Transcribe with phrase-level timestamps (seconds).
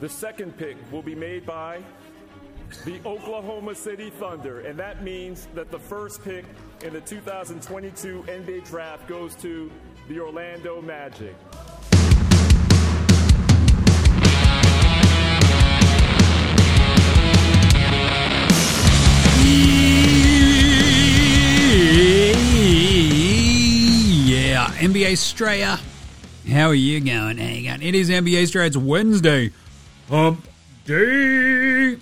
[0.00, 1.82] The second pick will be made by
[2.86, 6.46] the Oklahoma City Thunder, and that means that the first pick
[6.82, 9.70] in the 2022 NBA Draft goes to
[10.08, 11.36] the Orlando Magic.
[24.24, 25.78] Yeah, NBA Straya.
[26.50, 27.36] How are you going?
[27.36, 27.82] Hang on.
[27.82, 28.68] It is NBA Straya.
[28.68, 29.50] It's Wednesday.
[30.10, 30.44] Hump
[30.86, 31.96] Day.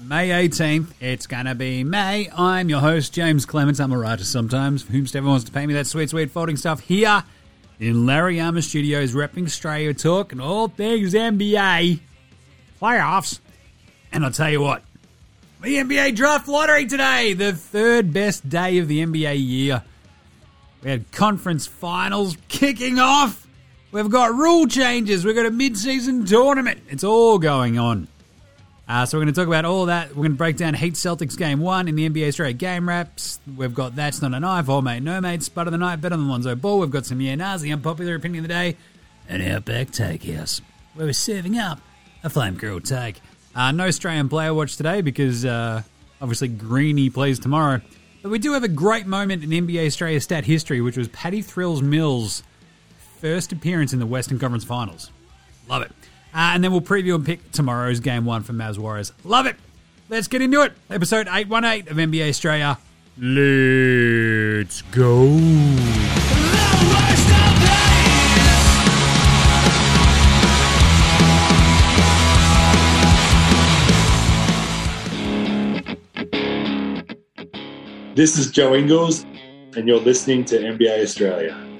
[0.00, 0.94] May 18th.
[0.98, 2.28] It's to be May.
[2.36, 3.78] I'm your host, James Clements.
[3.78, 4.82] I'm a writer sometimes.
[4.82, 7.22] Whomstever wants to pay me that sweet, sweet folding stuff here
[7.78, 12.00] in Larry Armour Studios, repping Australia, talking all things NBA
[12.80, 13.38] playoffs.
[14.10, 14.82] And I'll tell you what,
[15.62, 19.84] the NBA draft lottery today, the third best day of the NBA year.
[20.82, 23.41] We had conference finals kicking off.
[23.92, 25.22] We've got rule changes.
[25.22, 26.80] We've got a mid-season tournament.
[26.88, 28.08] It's all going on.
[28.88, 30.08] Uh, so we're going to talk about all that.
[30.08, 33.38] We're going to break down Heat Celtics game one in the NBA Straya game wraps.
[33.54, 36.16] We've got That's Not a Knife, All Mate, No Mate, Spud of the Night, better
[36.16, 36.78] than Lonzo Ball.
[36.80, 38.76] We've got some Yeah the unpopular opinion of the day,
[39.28, 40.62] and Outback Takehouse,
[40.94, 41.78] where we're serving up
[42.24, 43.20] a flame grilled take.
[43.54, 45.82] Uh, no Australian player watch today because uh,
[46.22, 47.82] obviously Greeny plays tomorrow.
[48.22, 51.42] But we do have a great moment in NBA Straya stat history, which was Patty
[51.42, 52.42] Thrills Mills'
[53.22, 55.12] first appearance in the Western Conference Finals.
[55.68, 55.92] Love it.
[56.34, 59.12] Uh, and then we'll preview and pick tomorrow's game one for Mavs Warriors.
[59.22, 59.54] Love it.
[60.08, 60.72] Let's get into it.
[60.90, 62.78] Episode 818 of NBA Straya.
[63.16, 65.26] Let's go.
[78.14, 79.24] This is Joe Ingles,
[79.76, 81.71] and you're listening to NBA Straya.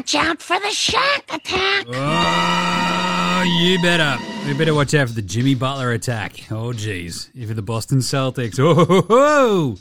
[0.00, 1.84] Watch out for the shark attack.
[1.92, 4.16] Oh, you better.
[4.48, 6.50] You better watch out for the Jimmy Butler attack.
[6.50, 7.28] Oh, jeez.
[7.34, 8.58] If the Boston Celtics.
[8.58, 9.76] Oh, ho, ho.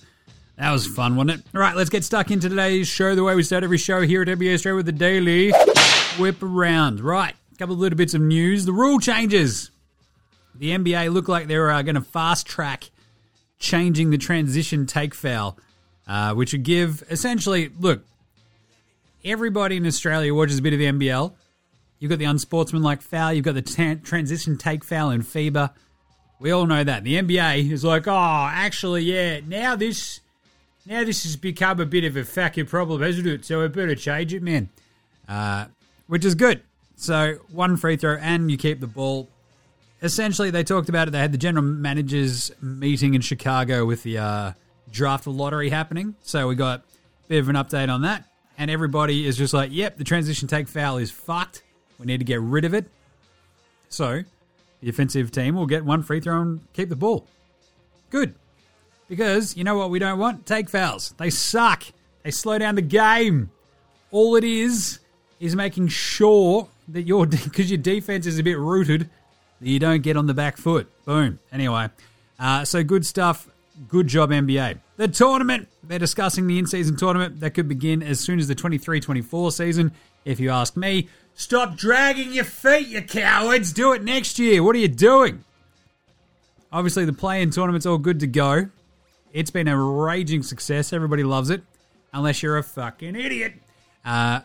[0.58, 1.46] that was fun, wasn't it?
[1.56, 4.22] All right, let's get stuck into today's show the way we start every show here
[4.22, 5.54] at NBA Straya with the Daily
[6.20, 7.00] Whip Around.
[7.00, 8.66] Right, a couple of little bits of news.
[8.66, 9.72] The rule changes.
[10.54, 12.90] The NBA look like they're uh, going to fast track
[13.58, 15.58] changing the transition take foul,
[16.10, 18.04] uh, which would give essentially, look,
[19.24, 21.34] everybody in Australia watches a bit of the NBL.
[22.00, 23.34] You've got the unsportsmanlike foul.
[23.34, 25.72] You've got the transition take foul in FIBA.
[26.40, 27.04] We all know that.
[27.04, 30.22] The NBA is like, oh, actually, yeah, now this
[30.86, 33.44] now this has become a bit of a fucking problem, hasn't it?
[33.46, 34.70] So we better change it, man.
[35.28, 35.66] Uh,
[36.08, 36.62] which is good.
[36.96, 39.30] So one free throw and you keep the ball.
[40.02, 41.12] Essentially, they talked about it.
[41.12, 44.54] They had the general managers meeting in Chicago with the uh,
[44.90, 46.16] draft lottery happening.
[46.24, 46.84] So we got a
[47.28, 48.29] bit of an update on that.
[48.60, 51.64] And everybody is just like, yep, the transition take foul is fucked.
[51.98, 52.86] We need to get rid of it.
[53.88, 54.24] So
[54.82, 57.26] the offensive team will get one free throw and keep the ball.
[58.10, 58.36] Good.
[59.08, 60.46] Because you know what we don't want?
[60.46, 61.16] Take fouls.
[61.18, 61.84] They suck.
[62.24, 63.50] They slow down the game.
[64.12, 65.00] All it is
[65.40, 69.10] is making sure that your because your defense is a bit rooted
[69.62, 70.90] that you don't get on the back foot.
[71.06, 71.40] Boom.
[71.54, 71.88] Anyway,
[72.38, 73.48] uh, so good stuff.
[73.88, 74.80] Good job, NBA.
[74.98, 75.69] The tournament.
[75.90, 79.92] They're discussing the in-season tournament that could begin as soon as the 23-24 season.
[80.24, 83.74] If you ask me, stop dragging your feet, you cowards.
[83.74, 84.62] Do it next year.
[84.62, 85.44] What are you doing?
[86.72, 88.70] Obviously, the play-in tournament's all good to go.
[89.34, 90.94] It's been a raging success.
[90.94, 91.64] Everybody loves it,
[92.14, 93.56] unless you're a fucking idiot.
[94.06, 94.42] Uh,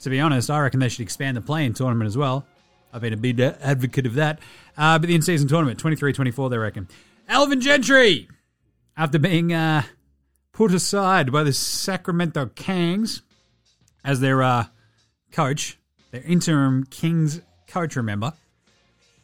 [0.00, 2.44] to be honest, I reckon they should expand the play-in tournament as well.
[2.92, 4.40] I've been a big advocate of that.
[4.76, 6.88] Uh, but the in-season tournament, 23-24, they reckon.
[7.28, 8.28] Alvin Gentry,
[8.96, 9.82] after being uh,
[10.58, 13.22] put aside by the Sacramento Kings
[14.04, 14.64] as their uh,
[15.30, 15.78] coach,
[16.10, 18.32] their interim Kings coach, remember?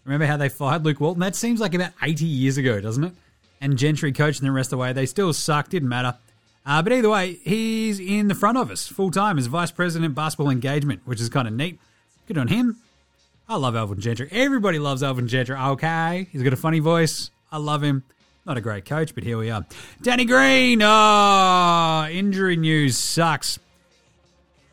[0.04, 1.18] Remember how they fired Luke Walton?
[1.18, 3.12] That seems like about 80 years ago, doesn't it?
[3.60, 4.92] And Gentry coaching the rest of the way.
[4.92, 6.16] They still suck, didn't matter.
[6.64, 10.50] Uh, but either way, he's in the front office full time as vice president basketball
[10.50, 11.80] engagement, which is kind of neat.
[12.28, 12.76] Good on him.
[13.48, 14.28] I love Alvin Gentry.
[14.30, 15.56] Everybody loves Alvin Gentry.
[15.56, 17.32] Okay, he's got a funny voice.
[17.50, 18.04] I love him.
[18.46, 19.64] Not a great coach, but here we are.
[20.02, 20.82] Danny Green.
[20.82, 23.58] Oh, injury news sucks.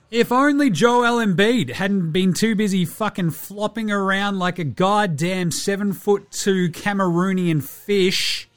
[0.10, 5.94] If only Joel Embiid hadn't been too busy fucking flopping around like a goddamn seven
[5.94, 8.50] foot two Cameroonian fish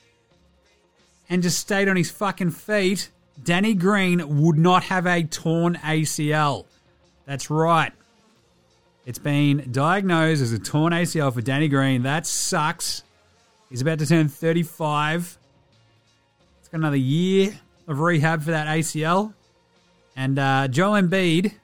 [1.31, 3.08] and just stayed on his fucking feet,
[3.40, 6.64] Danny Green would not have a torn ACL.
[7.25, 7.93] That's right.
[9.06, 12.02] It's been diagnosed as a torn ACL for Danny Green.
[12.02, 13.05] That sucks.
[13.74, 15.36] He's about to turn 35.
[16.60, 19.34] It's got another year of rehab for that ACL.
[20.14, 21.54] And uh, Joel Embiid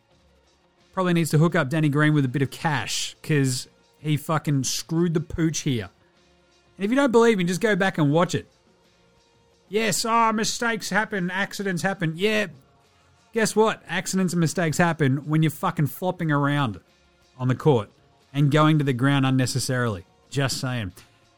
[0.93, 3.69] probably needs to hook up Danny Green with a bit of cash because
[4.01, 5.89] he fucking screwed the pooch here.
[6.77, 8.49] And if you don't believe me, just go back and watch it.
[9.69, 12.15] Yes, oh, mistakes happen, accidents happen.
[12.17, 12.49] Yeah,
[13.33, 13.85] guess what?
[13.87, 16.81] Accidents and mistakes happen when you're fucking flopping around
[17.39, 17.89] on the court
[18.35, 20.07] and going to the ground unnecessarily.
[20.29, 20.91] Just saying.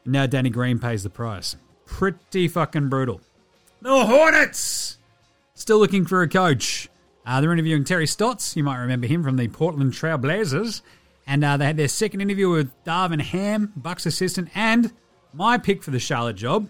[0.05, 1.57] Now Danny Green pays the price.
[1.87, 3.21] Pretty fucking brutal.
[3.81, 4.99] The Hornets!
[5.55, 6.89] Still looking for a coach.
[7.25, 8.57] Uh, they're interviewing Terry Stotts.
[8.57, 10.83] You might remember him from the Portland Trail Blazers.
[11.27, 14.93] And uh, they had their second interview with Darvin Ham, Bucks assistant, and
[15.33, 16.69] my pick for the Charlotte job,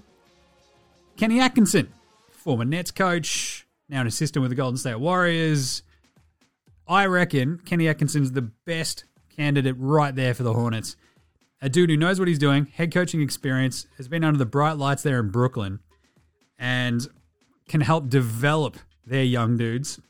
[1.16, 1.92] Kenny Atkinson,
[2.30, 5.82] former Nets coach, now an assistant with the Golden State Warriors.
[6.86, 9.04] I reckon Kenny Atkinson's the best
[9.36, 10.96] candidate right there for the Hornets.
[11.64, 14.76] A dude who knows what he's doing, head coaching experience, has been under the bright
[14.78, 15.78] lights there in Brooklyn,
[16.58, 17.06] and
[17.68, 18.76] can help develop
[19.06, 20.00] their young dudes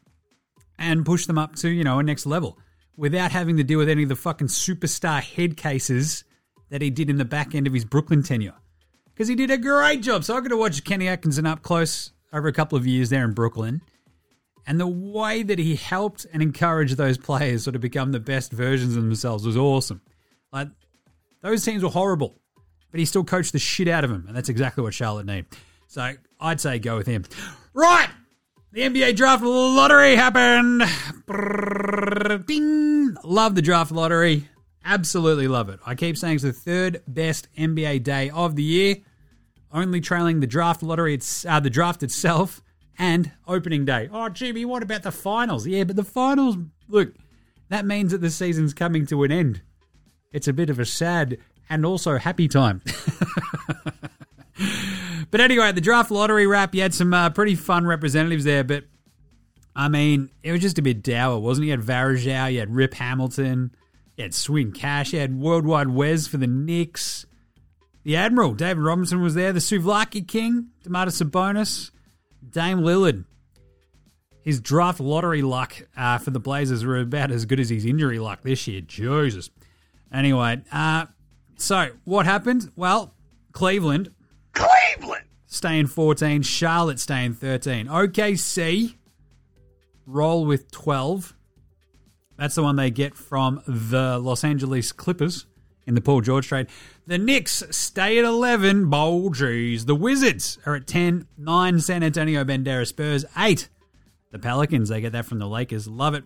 [0.78, 2.58] and push them up to, you know, a next level
[2.96, 6.24] without having to deal with any of the fucking superstar head cases
[6.70, 8.54] that he did in the back end of his Brooklyn tenure.
[9.12, 10.24] Because he did a great job.
[10.24, 13.24] So I got to watch Kenny Atkinson up close over a couple of years there
[13.24, 13.82] in Brooklyn.
[14.66, 18.52] And the way that he helped and encouraged those players sort of become the best
[18.52, 20.00] versions of themselves was awesome.
[20.50, 20.68] Like,
[21.42, 22.40] those teams were horrible,
[22.90, 24.24] but he still coached the shit out of them.
[24.26, 25.46] And that's exactly what Charlotte need.
[25.88, 27.24] So I'd say go with him.
[27.74, 28.08] Right!
[28.72, 30.80] The NBA draft lottery happened.
[31.26, 33.14] Brrr, Ding.
[33.22, 34.48] Love the draft lottery.
[34.84, 35.78] Absolutely love it.
[35.84, 38.96] I keep saying it's the third best NBA day of the year,
[39.72, 42.62] only trailing the draft lottery, it's, uh, the draft itself,
[42.98, 44.08] and opening day.
[44.10, 45.66] Oh, Jimmy, what about the finals?
[45.66, 46.56] Yeah, but the finals,
[46.88, 47.14] look,
[47.68, 49.60] that means that the season's coming to an end.
[50.32, 51.38] It's a bit of a sad
[51.68, 52.82] and also happy time.
[55.32, 58.84] But anyway, the draft lottery wrap, you had some uh, pretty fun representatives there, but
[59.74, 61.66] I mean, it was just a bit dour, wasn't it?
[61.68, 63.74] You had Varejao, you had Rip Hamilton,
[64.18, 67.24] you had Swin Cash, you had Worldwide Wes for the Knicks.
[68.04, 69.54] The Admiral, David Robinson was there.
[69.54, 71.92] The Souvlaki King, Domantas Sabonis,
[72.46, 73.24] Dame Lillard.
[74.42, 78.18] His draft lottery luck uh, for the Blazers were about as good as his injury
[78.18, 78.82] luck this year.
[78.82, 79.48] Jesus.
[80.12, 81.06] Anyway, uh,
[81.56, 82.70] so what happened?
[82.76, 83.14] Well,
[83.52, 84.12] Cleveland
[84.52, 85.24] Cleveland!
[85.46, 87.86] staying 14, Charlotte staying 13.
[87.86, 88.94] OKC
[90.06, 91.34] roll with 12.
[92.36, 95.46] That's the one they get from the Los Angeles Clippers
[95.86, 96.68] in the Paul George trade.
[97.06, 98.88] The Knicks stay at 11.
[98.88, 99.86] Bowl jeez.
[99.86, 101.26] The Wizards are at 10.
[101.36, 101.80] 9.
[101.80, 103.24] San Antonio Bandera Spurs.
[103.36, 103.68] 8.
[104.30, 105.86] The Pelicans, they get that from the Lakers.
[105.86, 106.24] Love it.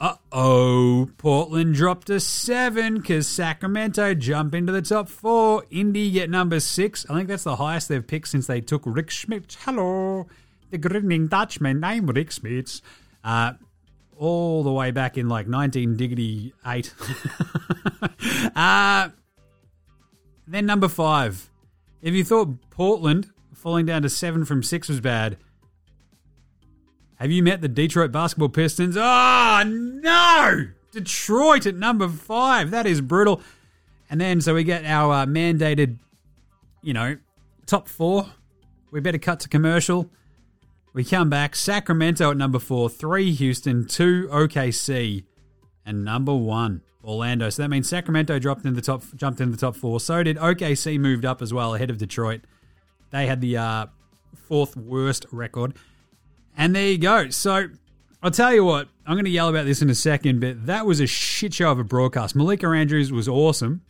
[0.00, 1.10] Uh oh.
[1.18, 5.64] Portland dropped to 7 because Sacramento jump into the top 4.
[5.70, 7.06] Indy get number 6.
[7.10, 9.56] I think that's the highest they've picked since they took Rik Smits.
[9.60, 10.28] Hello.
[10.70, 11.82] The grinning Dutchman.
[11.82, 12.80] I'm Rik Smits.
[13.24, 13.54] Uh,
[14.16, 16.94] all the way back in like 19 diggity 8.
[18.56, 19.08] uh,
[20.46, 21.50] then number 5.
[22.02, 25.38] If you thought Portland falling down to 7 from 6 was bad,
[27.18, 28.96] have you met the Detroit basketball Pistons?
[28.98, 30.68] Oh, no!
[30.92, 32.70] Detroit at number 5.
[32.70, 33.42] That is brutal.
[34.10, 35.98] And then, so we get our uh, mandated,
[36.82, 37.18] you know,
[37.66, 38.26] top 4.
[38.90, 40.10] We better cut to commercial.
[40.94, 41.54] We come back.
[41.54, 45.24] Sacramento at number four, three Houston, two OKC,
[45.84, 47.50] and number one Orlando.
[47.50, 50.00] So that means Sacramento dropped in the top, jumped in the top four.
[50.00, 52.40] So did OKC, moved up as well ahead of Detroit.
[53.10, 53.86] They had the uh,
[54.34, 55.74] fourth worst record,
[56.58, 57.30] and there you go.
[57.30, 57.68] So
[58.22, 58.88] I'll tell you what.
[59.06, 61.70] I'm going to yell about this in a second, but that was a shit show
[61.70, 62.36] of a broadcast.
[62.36, 63.80] Malika Andrews was awesome,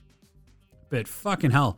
[0.91, 1.77] but fucking hell,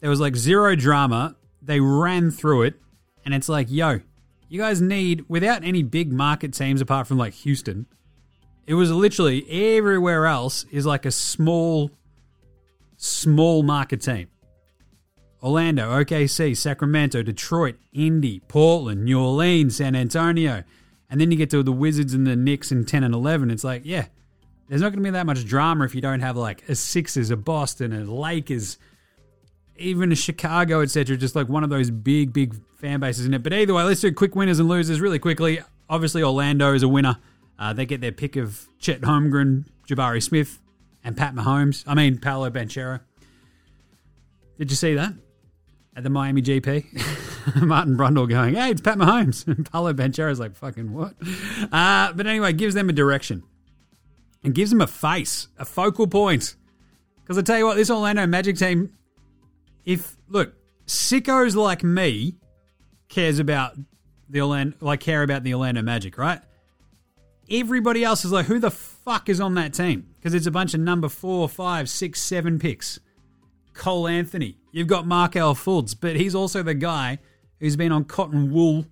[0.00, 1.36] there was like zero drama.
[1.60, 2.80] They ran through it,
[3.26, 4.00] and it's like, yo,
[4.48, 7.84] you guys need, without any big market teams apart from like Houston,
[8.66, 9.44] it was literally
[9.76, 11.90] everywhere else is like a small,
[12.96, 14.28] small market team.
[15.42, 20.64] Orlando, OKC, Sacramento, Detroit, Indy, Portland, New Orleans, San Antonio.
[21.10, 23.50] And then you get to the Wizards and the Knicks in 10 and 11.
[23.50, 24.06] It's like, yeah,
[24.68, 27.30] there's not going to be that much drama if you don't have like a Sixers,
[27.30, 28.78] a Boston, a Lakers,
[29.76, 31.16] even a Chicago, etc.
[31.16, 33.42] Just like one of those big, big fan bases in it.
[33.42, 35.60] But either way, let's do quick winners and losers really quickly.
[35.88, 37.16] Obviously, Orlando is a winner.
[37.58, 40.60] Uh, they get their pick of Chet Holmgren, Jabari Smith,
[41.02, 41.84] and Pat Mahomes.
[41.86, 43.00] I mean, Paolo Banchero.
[44.58, 45.14] Did you see that?
[45.98, 47.56] At the Miami GP?
[47.66, 49.44] Martin Brundle going, hey, it's Pat Mahomes.
[49.48, 51.14] And Paolo Banchero's like, fucking what?
[51.72, 53.42] Uh, but anyway, gives them a direction
[54.44, 56.54] and gives them a face, a focal point.
[57.20, 58.96] Because I tell you what, this Orlando Magic team,
[59.84, 60.54] if, look,
[60.86, 62.36] sickos like me
[63.08, 63.72] cares about
[64.28, 66.40] the Orlando, like care about the Orlando Magic, right?
[67.50, 70.08] everybody else is like, who the fuck is on that team?
[70.16, 73.00] Because it's a bunch of number four, five, six, seven picks.
[73.72, 74.57] Cole Anthony.
[74.72, 77.18] You've got Markelle Fultz, but he's also the guy
[77.60, 78.86] who's been on cotton wool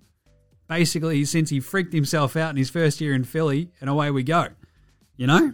[0.67, 4.23] basically since he freaked himself out in his first year in Philly, and away we
[4.23, 4.47] go.
[5.15, 5.53] You know?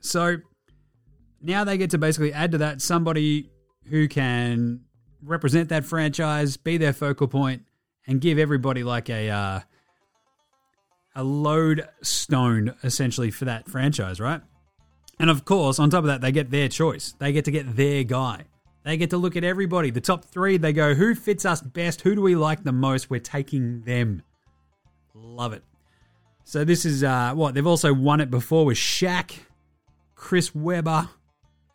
[0.00, 0.38] So
[1.40, 3.50] now they get to basically add to that somebody
[3.86, 4.80] who can
[5.22, 7.62] represent that franchise, be their focal point,
[8.06, 9.60] and give everybody like a uh,
[11.14, 14.40] a load stone essentially for that franchise, right?
[15.18, 17.14] And of course, on top of that, they get their choice.
[17.18, 18.44] They get to get their guy.
[18.84, 19.90] They get to look at everybody.
[19.90, 22.00] The top three, they go, who fits us best?
[22.00, 23.10] Who do we like the most?
[23.10, 24.22] We're taking them.
[25.14, 25.62] Love it.
[26.44, 29.38] So this is uh, what they've also won it before with Shaq,
[30.14, 31.10] Chris Webber,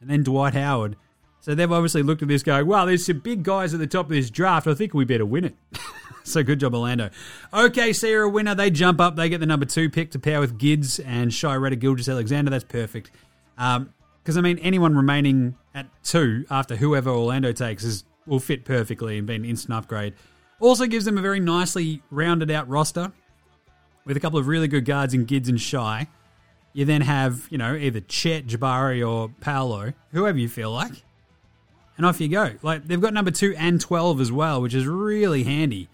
[0.02, 0.98] and then Dwight Howard.
[1.42, 4.08] So they've obviously looked at this going, wow, there's some big guys at the top
[4.08, 4.66] of this draft.
[4.66, 5.56] I think we better win it.
[6.24, 7.12] so good job, Orlando.
[7.54, 8.56] Okay, are a winner.
[8.56, 9.16] They jump up.
[9.16, 12.50] They get the number two pick to pair with Gids and Shai Redder Gilgeous-Alexander.
[12.50, 13.12] That's perfect.
[14.26, 19.20] Because, I mean, anyone remaining at two after whoever Orlando takes is will fit perfectly
[19.20, 20.16] and be an instant upgrade.
[20.60, 23.12] Also gives them a very nicely rounded out roster
[24.04, 26.08] with a couple of really good guards in Gids and Shai.
[26.74, 31.04] You then have, you know, either Chet, Jabari, or Paolo, whoever you feel like.
[31.96, 32.54] And off you go.
[32.64, 35.88] Like, they've got number two and 12 as well, which is really handy.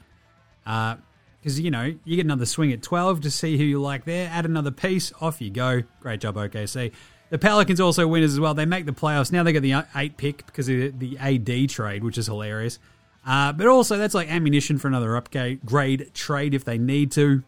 [0.63, 4.05] Because, uh, you know, you get another swing at 12 to see who you like
[4.05, 4.29] there.
[4.31, 5.83] Add another piece, off you go.
[5.99, 6.93] Great job, OKC.
[7.31, 8.53] The Pelicans also winners as well.
[8.53, 9.31] They make the playoffs.
[9.31, 12.77] Now they get the eight pick because of the AD trade, which is hilarious.
[13.25, 17.43] Uh, but also, that's like ammunition for another upgrade grade trade if they need to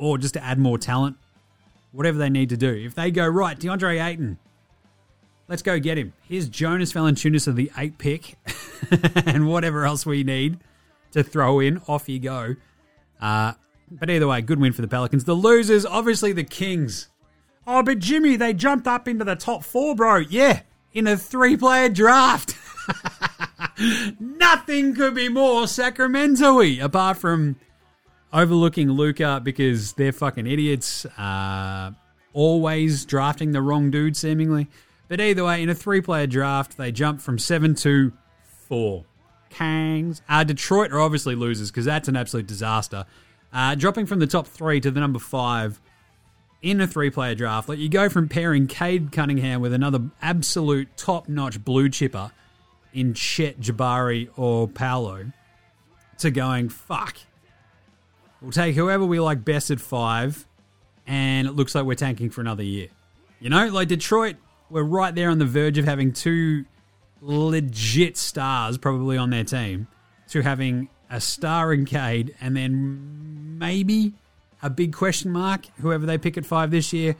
[0.00, 1.16] or just to add more talent,
[1.92, 2.72] whatever they need to do.
[2.72, 4.38] If they go, right, DeAndre Ayton,
[5.46, 6.14] let's go get him.
[6.26, 8.36] Here's Jonas Valanciunas of the eight pick
[9.26, 10.58] and whatever else we need
[11.12, 12.56] to throw in, off you go.
[13.20, 13.52] Uh,
[13.90, 15.24] but either way, good win for the Pelicans.
[15.24, 17.09] The losers, obviously the Kings.
[17.72, 20.16] Oh, but Jimmy, they jumped up into the top four, bro.
[20.16, 20.62] Yeah,
[20.92, 22.56] in a three player draft.
[24.18, 27.54] Nothing could be more Sacramento apart from
[28.32, 31.06] overlooking Luka because they're fucking idiots.
[31.16, 31.92] Uh,
[32.32, 34.66] always drafting the wrong dude, seemingly.
[35.06, 38.12] But either way, in a three player draft, they jump from seven to
[38.66, 39.04] four.
[39.48, 40.22] Kangs.
[40.28, 43.06] Uh, Detroit are obviously losers because that's an absolute disaster.
[43.52, 45.80] Uh, dropping from the top three to the number five
[46.62, 47.68] in a three player draft.
[47.68, 52.32] Like you go from pairing Cade Cunningham with another absolute top notch blue chipper
[52.92, 55.32] in Chet Jabari or Paolo
[56.18, 57.16] to going, fuck,
[58.40, 60.46] We'll take whoever we like best at five,
[61.06, 62.88] and it looks like we're tanking for another year.
[63.38, 64.36] You know, like Detroit,
[64.70, 66.64] we're right there on the verge of having two
[67.20, 69.88] legit stars probably on their team,
[70.28, 74.14] to having a star in Cade, and then maybe
[74.62, 77.16] a big question mark, whoever they pick at five this year.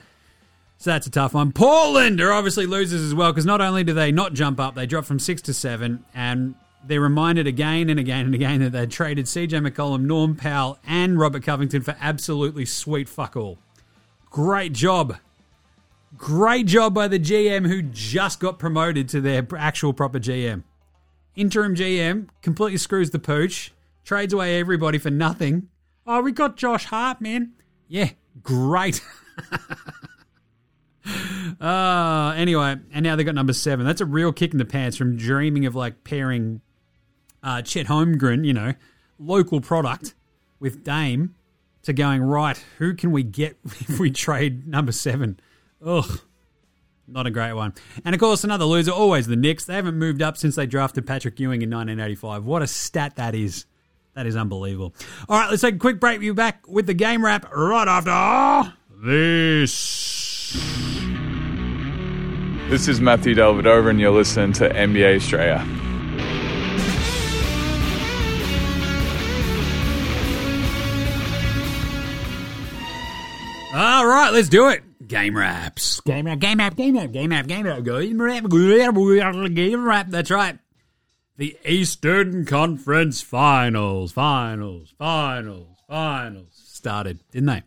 [0.78, 1.52] So that's a tough one.
[1.52, 4.87] Portland are obviously losers as well because not only do they not jump up, they
[4.87, 6.54] drop from six to seven, and
[6.85, 11.18] they're reminded again and again and again that they traded CJ McCollum, Norm Powell, and
[11.18, 13.59] Robert Covington for absolutely sweet fuck all.
[14.30, 15.16] Great job.
[16.16, 20.64] Great job by the GM who just got promoted to their actual proper GM.
[21.37, 23.73] Interim GM completely screws the pooch,
[24.04, 25.68] trades away everybody for nothing.
[26.12, 27.52] Oh, we got Josh Hart, man.
[27.87, 28.11] Yeah,
[28.43, 29.00] great.
[31.61, 33.87] uh, anyway, and now they got number seven.
[33.87, 36.62] That's a real kick in the pants from dreaming of like pairing
[37.45, 38.75] uh, Chet Holmgren, you know,
[39.21, 40.14] local product
[40.59, 41.37] with Dame
[41.85, 45.38] to going, right, who can we get if we trade number seven?
[45.81, 46.23] Ugh.
[47.07, 47.73] Not a great one.
[48.05, 49.64] And of course, another loser, always the Knicks.
[49.64, 52.45] They haven't moved up since they drafted Patrick Ewing in 1985.
[52.45, 53.67] What a stat that is.
[54.21, 54.93] That is unbelievable.
[55.31, 56.21] All right, let's take a quick break.
[56.21, 58.71] We'll be back with the game wrap right after
[59.03, 60.53] this.
[62.69, 65.61] This is Matthew Dellavedova, and you're listening to NBA Straya.
[73.75, 74.83] All right, let's do it.
[75.09, 76.00] Game wraps.
[76.00, 78.45] Game wrap, game wrap, game wrap, game wrap, game wrap, game wrap,
[79.55, 80.11] game wrap.
[80.11, 80.59] That's right.
[81.40, 87.62] The Eastern Conference Finals, Finals, Finals, Finals started, didn't they?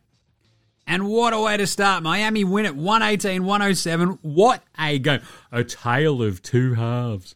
[0.86, 2.04] And what a way to start.
[2.04, 4.20] Miami win at 118 107.
[4.22, 5.22] What a game.
[5.52, 7.34] A tale of two halves.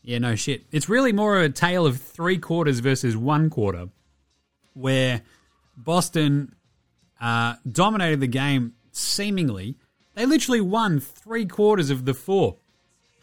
[0.00, 0.64] Yeah, no shit.
[0.72, 3.90] It's really more of a tale of three quarters versus one quarter,
[4.72, 5.20] where
[5.76, 6.54] Boston
[7.20, 9.76] uh, dominated the game seemingly.
[10.14, 12.56] They literally won three quarters of the four.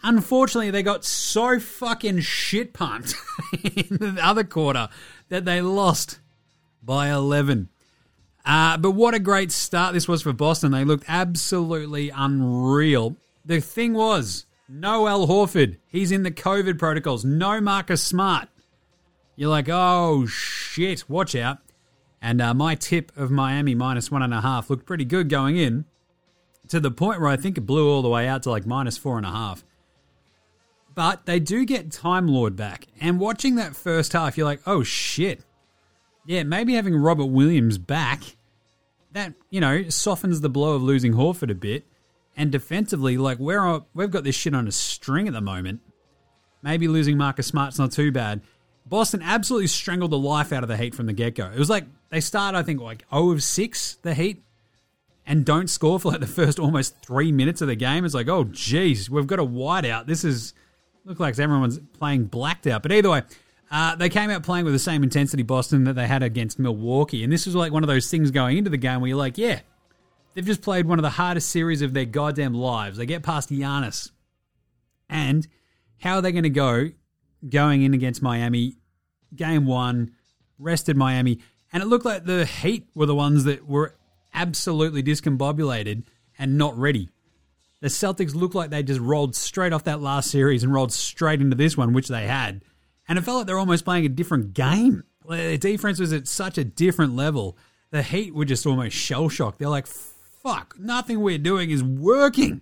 [0.04, 3.14] Unfortunately, they got so fucking shit pumped
[3.64, 4.90] in the other quarter
[5.30, 6.20] that they lost
[6.82, 7.70] by 11.
[8.44, 10.72] Uh, but what a great start this was for Boston.
[10.72, 13.16] They looked absolutely unreal.
[13.46, 15.78] The thing was, no Al Horford.
[15.88, 17.24] He's in the COVID protocols.
[17.24, 18.50] No Marcus Smart.
[19.36, 21.60] You're like, oh shit, watch out.
[22.22, 25.58] And uh, my tip of Miami minus one and a half looked pretty good going
[25.58, 25.86] in
[26.68, 28.98] to the point where I think it blew all the way out to like minus
[28.98, 29.64] four and a half.
[30.94, 32.88] But they do get Time Lord back.
[33.00, 35.42] And watching that first half, you're like, oh shit.
[36.26, 38.22] Yeah, maybe having Robert Williams back,
[39.14, 41.86] that, you know, softens the blow of losing Horford a bit.
[42.38, 45.82] And defensively, like, we're, we've got this shit on a string at the moment.
[46.62, 48.42] Maybe losing Marcus Smart's not too bad.
[48.86, 51.46] Boston absolutely strangled the life out of the Heat from the get go.
[51.48, 54.44] It was like they start, I think, like 0 of 6, the Heat,
[55.26, 58.06] and don't score for like the first almost three minutes of the game.
[58.06, 60.08] It's like, oh, geez, we've got a whiteout.
[60.08, 60.54] This is,
[61.06, 62.84] look like everyone's playing blacked out.
[62.84, 63.24] But either way,
[63.72, 67.24] uh, they came out playing with the same intensity, Boston, that they had against Milwaukee.
[67.24, 69.38] And this was like one of those things going into the game where you're like,
[69.38, 69.62] yeah,
[70.34, 72.98] they've just played one of the hardest series of their goddamn lives.
[72.98, 74.12] They get past Giannis.
[75.10, 75.48] And
[76.00, 76.92] how are they going to go
[77.48, 78.78] going in against Miami,
[79.36, 80.12] game one,
[80.60, 81.40] rested Miami,
[81.74, 83.96] and it looked like the Heat were the ones that were
[84.34, 86.04] absolutely discombobulated
[86.38, 87.10] and not ready.
[87.82, 91.42] The Celtics looked like they just rolled straight off that last series and rolled straight
[91.42, 92.64] into this one, which they had.
[93.08, 95.04] And it felt like they're almost playing a different game.
[95.28, 97.58] Their defense was at such a different level.
[97.90, 99.60] The Heat were just almost shell shocked.
[99.60, 102.62] They're like, fuck, nothing we're doing is working.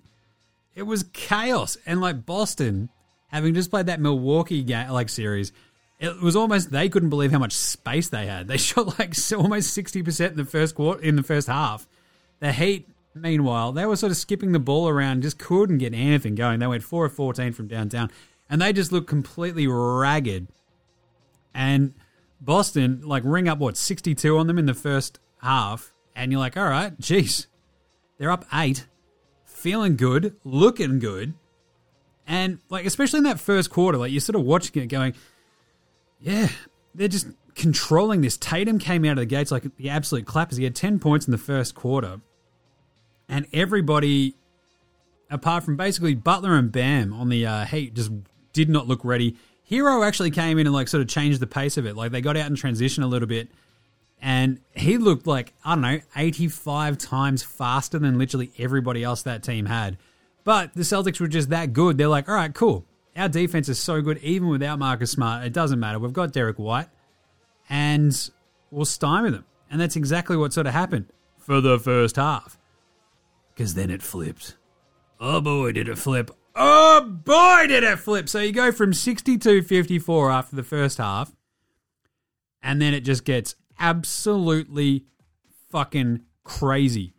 [0.75, 1.77] It was chaos.
[1.85, 2.89] And like Boston,
[3.27, 5.51] having just played that Milwaukee game, like series,
[5.99, 8.47] it was almost they couldn't believe how much space they had.
[8.47, 11.87] They shot like almost sixty percent in the first quarter, in the first half.
[12.39, 12.87] The Heat,
[13.21, 16.59] meanwhile, they were sort of skipping the ball around, just couldn't get anything going.
[16.59, 18.11] They went four of fourteen from downtown,
[18.49, 20.47] and they just looked completely ragged.
[21.53, 21.93] And
[22.41, 26.39] Boston, like, ring up what sixty two on them in the first half, and you're
[26.39, 27.47] like, all right, geez,
[28.17, 28.87] they're up eight,
[29.45, 31.33] feeling good, looking good.
[32.27, 35.15] And like, especially in that first quarter, like you're sort of watching it going,
[36.19, 36.49] yeah,
[36.93, 38.37] they're just controlling this.
[38.37, 40.57] Tatum came out of the gates like the absolute clappers.
[40.57, 42.21] He had 10 points in the first quarter.
[43.29, 44.35] And everybody,
[45.29, 48.11] apart from basically Butler and Bam on the uh, Heat, just
[48.51, 49.37] did not look ready.
[49.69, 51.95] Herro actually came in and like sort of changed the pace of it.
[51.95, 53.49] Like they got out in transition a little bit.
[54.21, 59.43] And he looked like, I don't know, 85 times faster than literally everybody else that
[59.43, 59.97] team had.
[60.43, 61.97] But the Celtics were just that good.
[61.97, 62.85] They're like, all right, cool.
[63.15, 65.45] Our defense is so good, even without Marcus Smart.
[65.45, 65.99] It doesn't matter.
[65.99, 66.87] We've got Derrick White,
[67.69, 68.29] and
[68.71, 69.45] we'll stymie them.
[69.69, 72.58] And that's exactly what sort of happened for the first half.
[73.59, 74.55] Because then it flipped.
[75.19, 76.31] Oh boy, did it flip.
[76.55, 78.29] Oh boy, did it flip.
[78.29, 81.35] So you go from 62 54 after the first half,
[82.63, 85.03] and then it just gets absolutely
[85.69, 87.11] fucking crazy.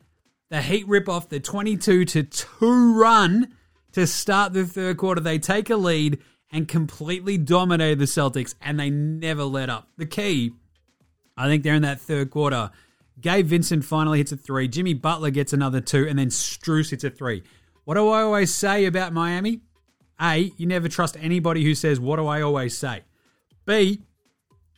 [0.49, 3.55] The Heat rip off the 22 to 2 run
[3.93, 5.21] to start the third quarter.
[5.21, 9.89] They take a lead and completely dominate the Celtics, and they never let up.
[9.99, 10.53] The key,
[11.37, 12.71] I think they're in that third quarter.
[13.21, 14.69] Gabe Vincent finally hits a three.
[14.69, 17.43] Jimmy Butler gets another two, and then Strus hits a three.
[17.85, 19.61] What do I always say about Miami?
[20.21, 23.03] A, you never trust anybody who says, What do I always say?
[23.67, 24.03] B,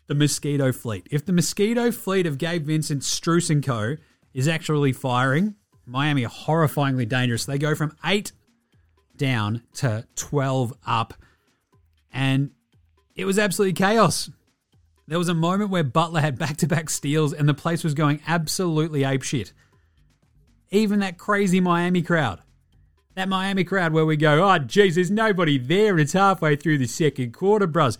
[0.06, 1.08] the Mosquito Fleet.
[1.10, 3.96] If the Mosquito Fleet of Gabe Vincent, Strus, and Co.
[4.34, 7.44] is actually firing, Miami are horrifyingly dangerous.
[7.44, 8.32] They go from eight
[9.16, 11.14] down to 12 up.
[12.12, 12.50] And
[13.14, 14.30] it was absolutely chaos.
[15.06, 17.94] There was a moment where Butler had back to back steals and the place was
[17.94, 19.52] going absolutely apeshit.
[20.70, 22.40] Even that crazy Miami crowd.
[23.14, 26.78] That Miami crowd where we go, oh, geez, there's nobody there and it's halfway through
[26.78, 27.98] the second quarter, bros.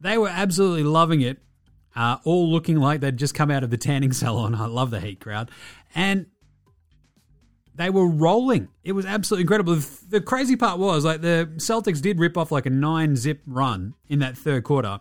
[0.00, 1.38] They were absolutely loving it,
[1.96, 4.54] uh, all looking like they'd just come out of the tanning salon.
[4.54, 5.50] I love the Heat crowd.
[5.94, 6.26] And
[7.76, 8.68] they were rolling.
[8.84, 9.76] It was absolutely incredible.
[10.08, 13.94] The crazy part was like the Celtics did rip off like a nine zip run
[14.08, 15.00] in that third quarter,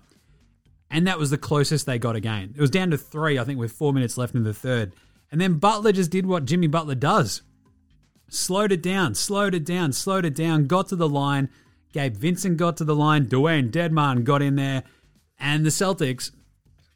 [0.96, 2.54] and that was the closest they got again.
[2.56, 4.94] It was down to three, I think, with four minutes left in the third.
[5.30, 7.42] And then Butler just did what Jimmy Butler does
[8.30, 11.50] slowed it down, slowed it down, slowed it down, got to the line.
[11.92, 13.26] Gabe Vincent got to the line.
[13.26, 14.84] Dewayne Dedmon got in there.
[15.38, 16.32] And the Celtics,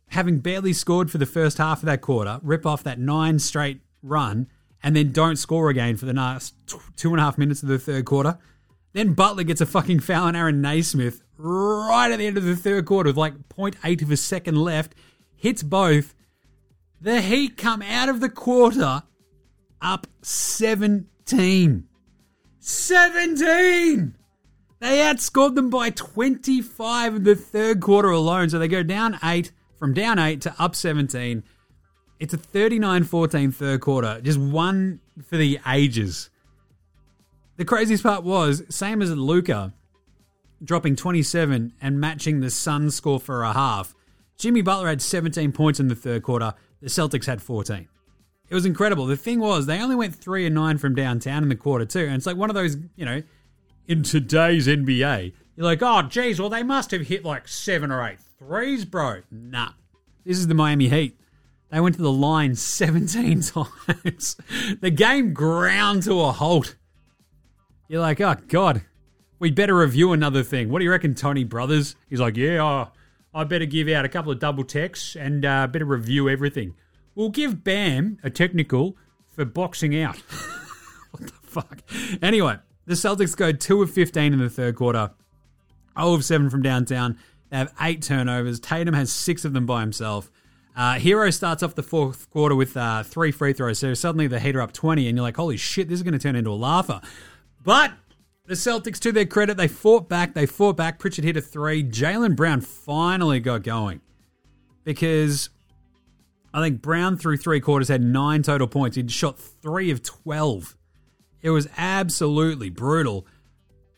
[0.08, 3.82] having barely scored for the first half of that quarter, rip off that nine straight
[4.02, 4.48] run
[4.82, 6.56] and then don't score again for the last
[6.96, 8.38] two and a half minutes of the third quarter.
[8.94, 12.56] Then Butler gets a fucking foul on Aaron Nesmith right at the end of the
[12.56, 14.94] third quarter with like 0.8 of a second left,
[15.36, 16.14] hits both.
[17.02, 19.04] The Heat come out of the quarter
[19.82, 21.88] up 17.
[22.60, 24.16] 17!
[24.80, 28.50] They outscored them by 25 in the third quarter alone.
[28.50, 31.44] So they go down 8, from down 8 to up 17
[32.20, 36.30] It's a 39 14 third quarter, just one for the ages.
[37.56, 39.74] The craziest part was, same as Luka,
[40.64, 43.96] dropping 27 and matching the Suns score for a half.
[44.38, 46.54] Jimmy Butler had 17 points in the third quarter.
[46.82, 47.88] The Celtics had 14.
[48.50, 49.06] It was incredible.
[49.06, 52.06] The thing was, they only went 3 and 9 from downtown in the quarter, too.
[52.06, 53.22] And it's like one of those, you know,
[53.88, 58.08] in today's NBA, you're like, oh, geez, well, they must have hit like seven or
[58.08, 59.22] eight threes, bro.
[59.30, 59.72] Nah.
[60.26, 61.20] This is the Miami Heat.
[61.70, 64.38] They went to the line 17 times.
[64.80, 66.76] the game ground to a halt.
[67.88, 68.84] You're like, oh, God,
[69.40, 70.70] we better review another thing.
[70.70, 71.96] What do you reckon, Tony Brothers?
[72.10, 72.88] He's like, yeah,
[73.34, 76.76] I better give out a couple of double techs and uh, better review everything.
[77.16, 78.98] We'll give Bam a technical
[79.30, 80.18] for boxing out.
[81.12, 81.82] what the fuck?
[82.22, 85.12] Anyway, the Celtics go 2 of 15 in the third quarter,
[85.98, 87.18] 0 of 7 from downtown.
[87.50, 88.60] They have eight turnovers.
[88.60, 90.32] Tatum has six of them by himself.
[90.76, 93.80] Uh, Herro starts off the fourth quarter with uh, three free throws.
[93.80, 96.14] So suddenly the Heat are up 20, and you're like, holy shit, this is going
[96.14, 97.02] to turn into a laugher.
[97.64, 97.94] But
[98.50, 100.34] the Celtics, to their credit, they fought back.
[100.34, 100.98] They fought back.
[100.98, 101.84] Pritchard hit a three.
[101.84, 104.02] Jaylen Brown finally got going
[104.84, 105.52] because
[106.52, 108.98] I think Brown through three quarters had nine total points.
[108.98, 110.76] He'd shot three of 12.
[111.44, 113.28] It was absolutely brutal.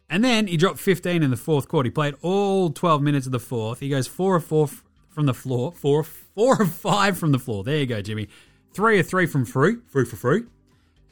[0.10, 1.88] And then he dropped 15 in the fourth quarter.
[1.88, 3.80] He played all 12 minutes of the fourth.
[3.80, 4.68] He goes four of four
[5.08, 7.64] from the floor, four, four of five from the floor.
[7.64, 8.28] There you go, Jimmy.
[8.74, 10.44] Three of three from free, free for free.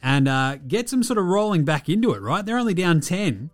[0.02, 2.44] And uh, gets them sort of rolling back into it, right?
[2.44, 3.50] They're only down 10.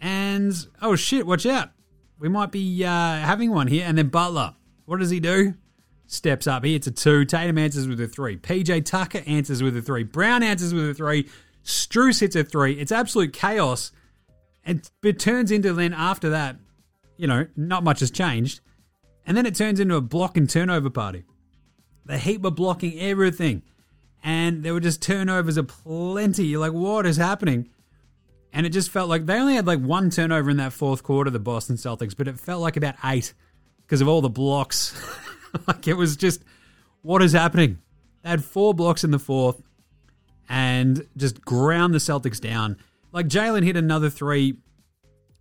[0.00, 1.70] And, oh shit, watch out.
[2.18, 3.84] We might be uh, having one here.
[3.86, 4.54] And then Butler,
[4.86, 5.54] what does he do?
[6.06, 6.64] Steps up.
[6.64, 7.24] He hits a two.
[7.26, 8.38] Tatum answers with a three.
[8.38, 10.04] PJ Tucker answers with a three.
[10.04, 11.28] Brown answers with a three.
[11.64, 12.80] Strus hits a three.
[12.80, 13.92] It's absolute chaos.
[14.64, 16.56] And it turns into then after that,
[17.18, 18.60] you know, not much has changed.
[19.26, 21.24] And then it turns into a block and turnover party.
[22.06, 23.62] The Heat were blocking everything.
[24.22, 26.46] And there were just turnovers aplenty.
[26.46, 27.68] You're like, what is happening?
[28.52, 31.30] And it just felt like they only had like one turnover in that fourth quarter,
[31.30, 33.34] the Boston Celtics, but it felt like about eight
[33.82, 35.00] because of all the blocks.
[35.66, 36.42] like it was just,
[37.02, 37.78] what is happening?
[38.22, 39.62] They had four blocks in the fourth
[40.48, 42.78] and just ground the Celtics down.
[43.12, 44.56] Like Jaylen hit another three,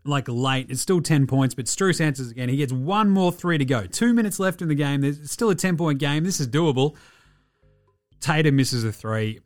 [0.04, 0.68] like late.
[0.70, 2.50] It's still 10 points, but Strus answers again.
[2.50, 3.86] He gets one more three to go.
[3.86, 5.02] Two minutes left in the game.
[5.02, 6.24] There's still a 10 point game.
[6.24, 6.96] This is doable.
[8.20, 9.40] Tatum misses a three.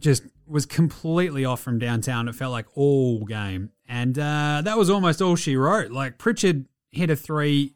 [0.00, 2.28] Just was completely off from downtown.
[2.28, 3.70] It felt like all game.
[3.88, 5.90] And uh, that was almost all she wrote.
[5.90, 7.74] Like Pritchard hit a three.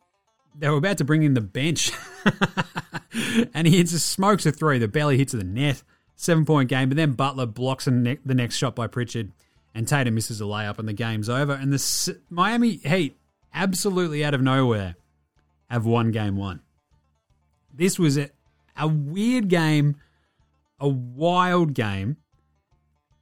[0.59, 1.93] They were about to bring in the bench.
[3.55, 4.79] and he hits a smokes a three.
[4.79, 5.83] The belly hits the net.
[6.17, 6.89] Seven point game.
[6.89, 9.33] But then Butler blocks the next shot by Pritchard
[9.77, 11.53] and Tatum misses a layup and the game's over.
[11.53, 13.15] And the Miami Heat,
[13.53, 14.97] absolutely out of nowhere,
[15.69, 16.62] have won game one.
[17.75, 18.31] This was a,
[18.75, 19.97] a weird game,
[20.81, 22.17] a wild game,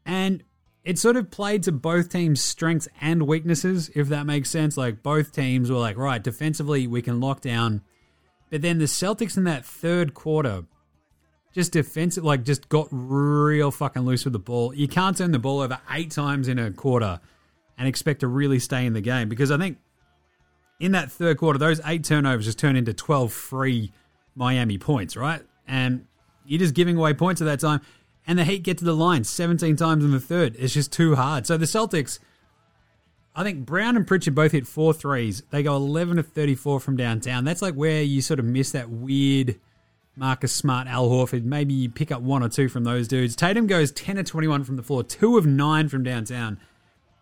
[0.04, 0.42] and
[0.84, 4.76] it sort of played to both teams' strengths and weaknesses, if that makes sense.
[4.76, 7.82] Like both teams were like, right, defensively, we can lock down.
[8.50, 10.64] But then the Celtics in that third quarter
[11.54, 14.74] just defensive, like just got real fucking loose with the ball.
[14.74, 17.20] You can't turn the ball over eight times in a quarter
[17.78, 19.78] and expect to really stay in the game because I think
[20.80, 23.92] in that third quarter, those eight turnovers just turned into 12 free
[24.34, 25.42] Miami points, right?
[25.66, 26.06] And
[26.46, 27.80] you're just giving away points at that time.
[28.26, 30.56] And the Heat get to the line 17 times in the third.
[30.58, 31.46] It's just too hard.
[31.46, 32.18] So the Celtics,
[33.36, 35.42] I think Brown and Pritchard both hit four threes.
[35.50, 37.44] They go 11 to 34 from downtown.
[37.44, 39.56] That's like where you sort of miss that weird
[40.16, 41.44] Marcus Smart, Al Horford.
[41.44, 43.36] Maybe you pick up one or two from those dudes.
[43.36, 46.58] Tatum goes 10 of 21 from the floor, 2 of 9 from downtown.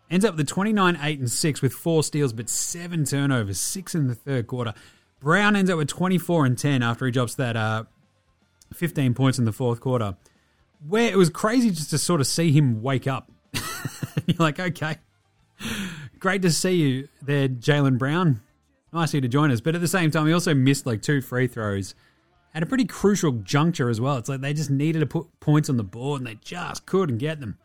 [0.09, 4.07] Ends up with 29, 8, and 6 with 4 steals, but 7 turnovers, 6 in
[4.07, 4.73] the third quarter.
[5.19, 7.85] Brown ends up with 24 and 10 after he drops that uh,
[8.73, 10.15] 15 points in the fourth quarter.
[10.87, 13.31] Where it was crazy just to sort of see him wake up.
[14.27, 14.97] You're like, okay,
[16.19, 18.41] great to see you there, Jaylen Brown.
[18.91, 19.61] Nice of you to join us.
[19.61, 21.95] But at the same time, he also missed like two free throws
[22.53, 24.17] at a pretty crucial juncture as well.
[24.17, 27.17] It's like they just needed to put points on the board and they just couldn't
[27.17, 27.57] get them.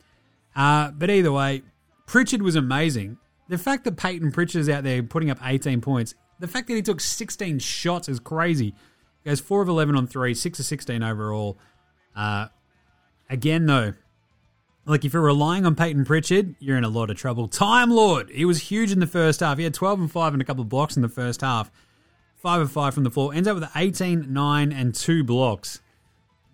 [0.56, 1.62] Uh, but either way,
[2.06, 3.18] Pritchard was amazing.
[3.48, 6.74] The fact that Payton Pritchard is out there putting up 18 points, the fact that
[6.74, 8.74] he took 16 shots is crazy.
[9.28, 11.58] Goes 4 of 11 on 3, 6 of 16 overall.
[12.16, 12.46] Uh,
[13.28, 13.92] again, though,
[14.86, 17.46] like if you're relying on Payton Pritchard, you're in a lot of trouble.
[17.46, 19.58] Time Lord, he was huge in the first half.
[19.58, 21.70] He had 12 and 5 and a couple of blocks in the first half.
[22.36, 23.34] 5 of 5 from the floor.
[23.34, 25.82] Ends up with 18, 9, and 2 blocks.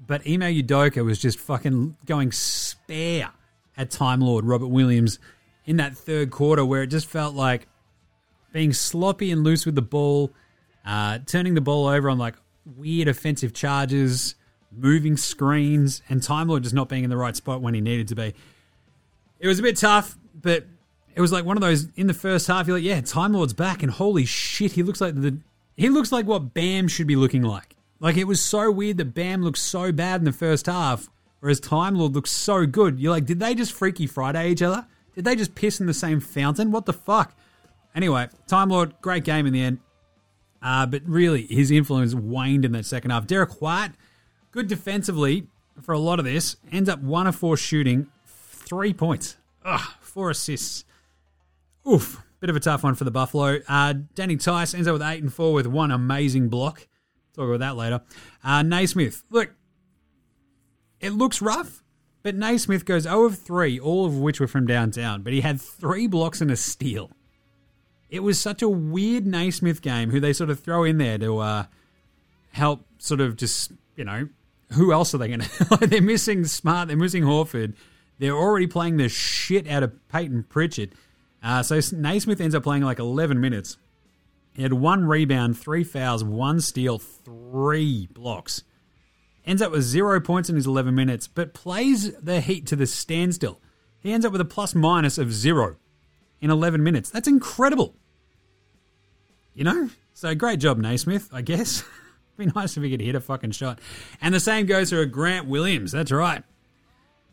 [0.05, 3.31] But Ime Udoka was just fucking going spare
[3.77, 5.21] at Time Lord Robert Williams
[5.65, 7.69] in that third quarter where it just felt like
[8.53, 10.33] being sloppy and loose with the ball,
[10.85, 12.35] uh, turning the ball over on like
[12.77, 14.35] weird offensive charges,
[14.73, 18.09] moving screens, and Time Lord just not being in the right spot when he needed
[18.09, 18.35] to be.
[19.39, 20.67] It was a bit tough, but
[21.15, 22.67] it was like one of those in the first half.
[22.67, 25.39] You're like, yeah, Time Lord's back, and holy shit, he looks like the
[25.77, 27.77] he looks like what Bam should be looking like.
[28.01, 31.09] Like it was so weird that Bam looked so bad in the first half,
[31.41, 33.01] whereas Time Lord looks so good.
[33.01, 34.87] You're like, did they just Freaky Friday each other?
[35.15, 36.71] Did they just piss in the same fountain?
[36.71, 37.35] What the fuck?
[37.95, 39.79] Anyway, Time Lord, great game in the end.
[40.65, 43.27] Uh, but really, his influence waned in that second half.
[43.27, 43.91] Derrick White,
[44.51, 45.47] good defensively
[45.83, 50.31] for a lot of this, ends up one of four shooting, three points, Ugh, four
[50.31, 50.85] assists.
[51.87, 53.61] Oof, bit of a tough one for the Buffalo.
[53.69, 56.89] Uh, Danny Theis ends up with eight and four with one amazing block.
[57.35, 58.01] Talk about that later.
[58.43, 59.51] Uh, Nesmith, look,
[60.99, 61.83] it looks rough,
[62.23, 65.61] but Nesmith goes 0 of 3, all of which were from downtown, but he had
[65.61, 67.11] three blocks and a steal.
[68.15, 71.39] It was such a weird Nesmith game who they sort of throw in there to
[71.39, 71.65] uh,
[72.53, 74.29] help sort of just, you know,
[74.75, 75.41] who else are they going
[75.81, 75.87] to?
[75.89, 77.75] they're missing Smart, they're missing Horford.
[78.21, 80.93] They're already playing the shit out of Payton Pritchard.
[81.43, 83.79] Uh, so Nesmith ends up playing like 11 minutes.
[84.55, 88.63] He had one rebound, three fouls, one steal, three blocks.
[89.45, 92.87] Ends up with zero points in his 11 minutes, but plays the Heat to the
[92.87, 93.61] standstill.
[93.99, 95.79] He ends up with a plus minus of zero
[96.41, 97.11] in 11 minutes.
[97.11, 97.97] That's incredible.
[99.55, 99.91] You know?
[100.13, 101.85] So great job, Nesmith, I guess.
[102.37, 103.81] Be nice if he could hit a fucking shot.
[104.21, 105.93] And the same goes for Grant Williams.
[105.93, 106.43] That's right.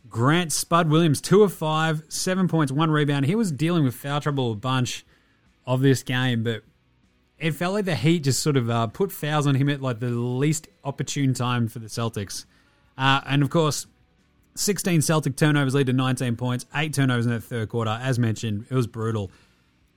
[0.10, 3.26] Grant Spud Williams, two of five, seven points, one rebound.
[3.26, 5.06] He was dealing with foul trouble a bunch
[5.66, 6.64] of this game, but
[7.40, 10.00] it felt like the Heat just sort of uh, put fouls on him at like
[10.00, 12.46] the least opportune time for the Celtics.
[12.98, 13.88] Uh, and of course,
[14.56, 17.98] 16 Celtic turnovers lead to 19 points, eight turnovers in the third quarter.
[18.02, 19.32] As mentioned, it was brutal.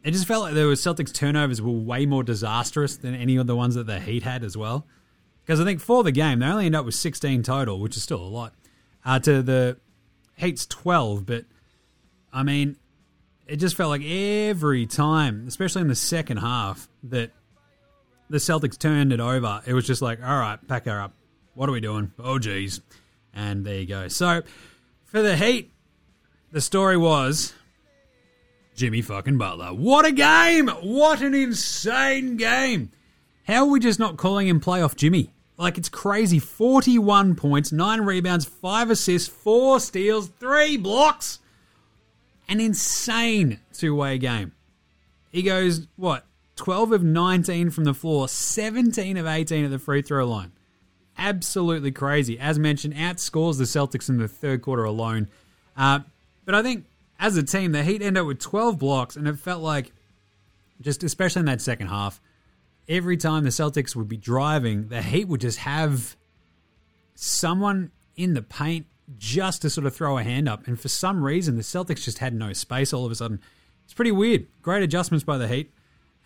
[0.04, 3.56] It just felt like was Celtics turnovers were way more disastrous than any of the
[3.56, 4.86] ones that the Heat had as well.
[5.44, 8.02] Because I think for the game, they only end up with 16 total, which is
[8.02, 8.52] still a lot,
[9.04, 9.78] uh, to the
[10.36, 11.24] Heat's 12.
[11.24, 11.46] But,
[12.34, 12.76] I mean,
[13.46, 17.30] it just felt like every time, especially in the second half, that
[18.28, 21.14] the Celtics turned it over, it was just like, all right, pack her up.
[21.54, 22.12] What are we doing?
[22.18, 22.82] Oh, geez.
[23.32, 24.08] And there you go.
[24.08, 24.42] So,
[25.04, 25.72] for the Heat,
[26.52, 27.54] the story was
[28.74, 29.68] Jimmy fucking Butler.
[29.68, 30.68] What a game!
[30.68, 32.90] What an insane game!
[33.46, 35.30] How are we just not calling him playoff Jimmy?
[35.56, 36.38] Like, it's crazy.
[36.38, 41.38] 41 points, 9 rebounds, 5 assists, 4 steals, 3 blocks.
[42.48, 44.52] An insane two way game.
[45.30, 50.02] He goes, what, 12 of 19 from the floor, 17 of 18 at the free
[50.02, 50.52] throw line.
[51.16, 52.38] Absolutely crazy.
[52.38, 55.28] As mentioned, outscores the Celtics in the third quarter alone.
[55.76, 56.00] Uh,
[56.44, 56.84] but I think
[57.18, 59.92] as a team, the Heat end up with 12 blocks, and it felt like,
[60.80, 62.20] just especially in that second half,
[62.88, 66.16] every time the Celtics would be driving, the Heat would just have
[67.14, 68.86] someone in the paint
[69.18, 70.66] just to sort of throw a hand up.
[70.66, 73.40] And for some reason, the Celtics just had no space all of a sudden.
[73.84, 74.46] It's pretty weird.
[74.62, 75.72] Great adjustments by the Heat.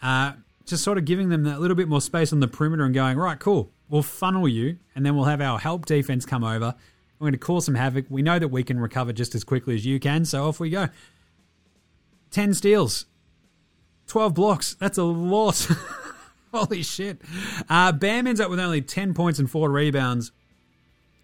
[0.01, 0.33] Uh,
[0.65, 3.17] just sort of giving them that little bit more space on the perimeter and going,
[3.17, 6.75] right, cool, we'll funnel you, and then we'll have our help defense come over.
[7.19, 8.07] We're going to cause some havoc.
[8.09, 10.71] We know that we can recover just as quickly as you can, so off we
[10.71, 10.89] go.
[12.31, 13.07] 10 steals,
[14.07, 14.75] 12 blocks.
[14.75, 15.69] That's a lot.
[16.53, 17.21] Holy shit.
[17.69, 20.33] Uh, Bam ends up with only 10 points and 4 rebounds,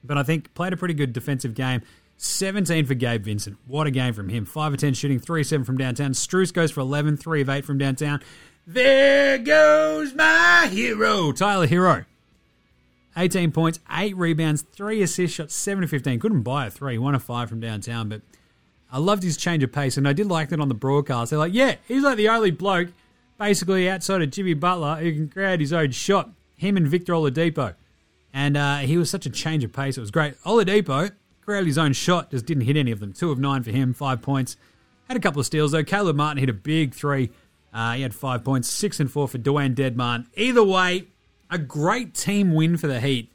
[0.02, 1.82] but I think played a pretty good defensive game.
[2.16, 3.56] 17 for Gabe Vincent.
[3.66, 4.44] What a game from him.
[4.44, 6.12] 5 of 10 shooting, 3 7 from downtown.
[6.12, 8.20] Strus goes for 11, 3 of 8 from downtown.
[8.66, 12.06] There goes my hero, Tyler Herro.
[13.16, 16.18] 18 points, 8 rebounds, 3 assists, shot 7 of 15.
[16.20, 18.22] Couldn't buy a 3, 1 of 5 from downtown, but
[18.90, 21.30] I loved his change of pace, and I did like that on the broadcast.
[21.30, 22.88] They're like, yeah, he's like the only bloke,
[23.38, 26.30] basically outside of Jimmy Butler, who can create his own shot.
[26.56, 27.74] Him and Victor Oladipo.
[28.32, 29.96] And uh, he was such a change of pace.
[29.96, 30.40] It was great.
[30.44, 31.12] Oladipo
[31.44, 33.12] created his own shot, just didn't hit any of them.
[33.12, 34.56] 2 of 9 for him, 5 points.
[35.08, 35.84] Had a couple of steals, though.
[35.84, 37.30] Caleb Martin hit a big 3
[37.74, 40.26] uh, he had five points, six and four for Dewayne Dedmon.
[40.36, 41.08] Either way,
[41.50, 43.30] a great team win for the Heat,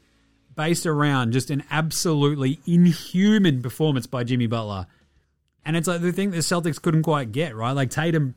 [0.56, 4.86] based around just an absolutely inhuman performance by Jimmy Butler.
[5.64, 7.72] And it's like the thing the Celtics couldn't quite get right.
[7.72, 8.34] Like Tatum,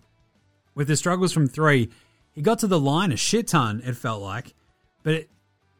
[0.75, 1.89] with the struggles from three,
[2.31, 3.81] he got to the line a shit ton.
[3.85, 4.53] It felt like,
[5.03, 5.29] but it,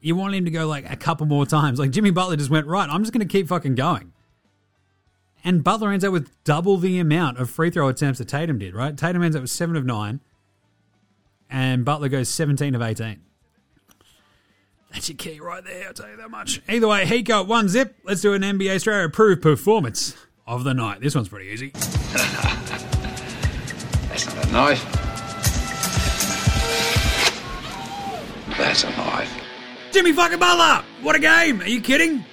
[0.02, 1.80] you want him to go like a couple more times.
[1.80, 2.90] Like Jimmy Butler just went right.
[2.90, 4.12] I'm just going to keep fucking going.
[5.44, 8.74] And Butler ends up with double the amount of free throw attempts that Tatum did,
[8.74, 8.98] right?
[8.98, 10.22] Tatum ends up with 7 of 9,
[11.50, 13.20] and Butler goes 17 of 18.
[14.94, 16.62] That's your key right there, I'll tell you that much.
[16.70, 17.96] Either way, Heat got one zip.
[18.04, 21.02] Let's do an NBA Straya approved performance of the night.
[21.02, 21.72] This one's pretty easy.
[24.10, 24.84] That's not a knife.
[28.58, 29.44] That's a knife.
[29.92, 30.86] Jimmy fucking Butler!
[31.02, 31.62] What a game!
[31.62, 32.24] Are you kidding?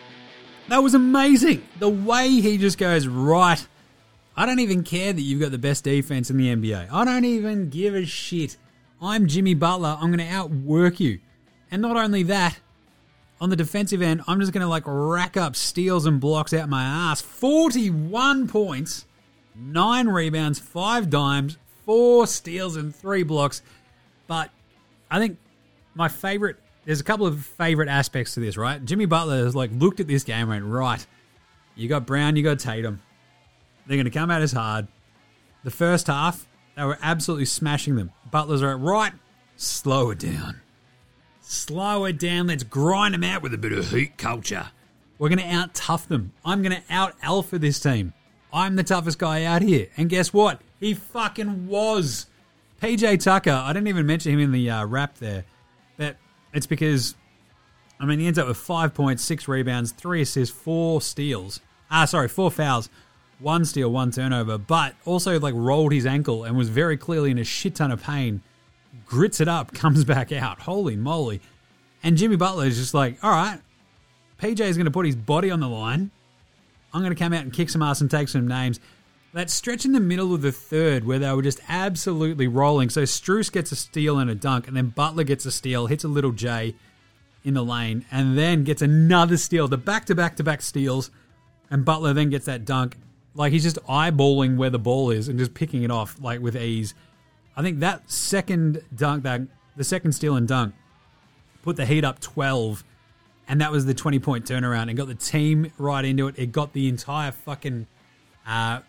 [0.69, 1.67] That was amazing.
[1.79, 3.67] The way he just goes, right,
[4.37, 6.93] I don't even care that you've got the best defense in the NBA.
[6.93, 8.57] I don't even give a shit.
[9.01, 9.97] I'm Jimmy Butler.
[10.01, 11.21] I'm going to outwork you.
[11.71, 12.59] And not only that,
[13.41, 16.69] on the defensive end, I'm just going to like rack up steals and blocks out
[16.69, 17.21] my ass.
[17.21, 19.07] 41 points,
[19.55, 21.57] 9 rebounds, 5 dimes,
[21.87, 23.63] 4 steals, and 3 blocks.
[24.27, 24.51] But
[25.11, 25.39] I think
[25.95, 28.85] my favorite, there's a couple of favorite aspects to this, right?
[28.85, 31.07] Jimmy Butler has like looked at this game and went, right,
[31.75, 33.01] you got Brown, you got Tatum.
[33.87, 34.87] They're going to come out as hard.
[35.65, 38.11] The first half, they were absolutely smashing them.
[38.31, 39.13] Butler's like, right,
[39.57, 40.61] slow it down.
[41.51, 42.47] Slow it down.
[42.47, 44.71] Let's grind them out with a bit of heat culture.
[45.19, 46.31] We're going to out tough them.
[46.45, 48.13] I'm going to out alpha this team.
[48.53, 49.89] I'm the toughest guy out here.
[49.97, 50.61] And guess what?
[50.79, 52.27] He fucking was.
[52.81, 55.45] PJ Tucker, I didn't even mention him in the uh, rap there,
[55.97, 56.19] but
[56.55, 57.17] it's because,
[57.99, 61.59] I mean, he ends up with five points, six rebounds, three assists, four steals.
[61.91, 62.89] Ah, sorry, four fouls,
[63.41, 67.39] one steal, one turnover, but also like rolled his ankle and was very clearly in
[67.39, 68.41] a shit ton of pain.
[69.07, 70.61] Grits it up, comes back out.
[70.61, 71.41] Holy moly.
[72.03, 73.61] And Jimmy Butler is just like, all right,
[74.41, 76.11] PJ is going to put his body on the line.
[76.93, 78.81] I'm going to come out and kick some ass and take some names.
[79.33, 82.91] That stretch in the middle of the third where they were just absolutely rolling.
[82.91, 86.03] So Strus gets a steal and a dunk, and then Butler gets a steal, hits
[86.03, 86.75] a little J
[87.45, 89.69] in the lane, and then gets another steal.
[89.69, 91.13] The back to back to back steals,
[91.71, 92.97] and Butler then gets that dunk.
[93.35, 96.57] Like he's just eyeballing where the ball is and just picking it off like with
[96.57, 96.95] ease.
[97.61, 99.43] I think that second dunk, that
[99.77, 100.75] the second steal and dunk,
[101.61, 102.83] put the Heat up 12,
[103.47, 106.37] and that was the 20 point turnaround and got the team right into it.
[106.39, 107.87] It got the entire fucking
[108.47, 108.81] uh,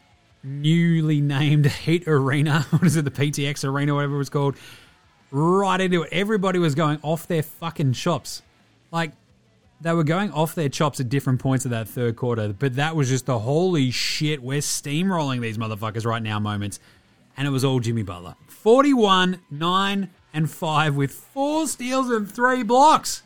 [0.41, 4.55] newly named Heat Arena, what is it, the FTX Arena, whatever it was called,
[5.31, 6.09] right into it.
[6.13, 8.41] Everybody was going off their fucking chops.
[8.89, 9.11] Like,
[9.81, 12.95] they were going off their chops at different points of that third quarter, but that
[12.95, 16.79] was just the holy shit, we're steamrolling these motherfuckers right now moments.
[17.35, 18.35] And it was all Jimmy Butler.
[18.61, 23.23] 41, 9, and 5 with four steals and three blocks.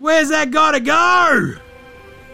[0.00, 1.54] Where's that gotta go?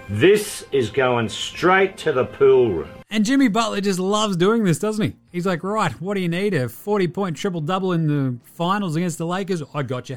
[0.09, 2.89] This is going straight to the pool room.
[3.11, 5.17] And Jimmy Butler just loves doing this, doesn't he?
[5.31, 6.55] He's like, right, what do you need?
[6.55, 9.63] A 40 point triple double in the finals against the Lakers?
[9.75, 10.17] I got you.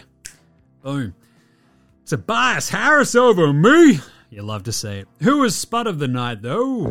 [0.83, 1.15] Boom.
[2.05, 3.99] Tobias Harris over me.
[4.35, 5.07] You love to see it.
[5.21, 6.87] Who was Spud of the night, though?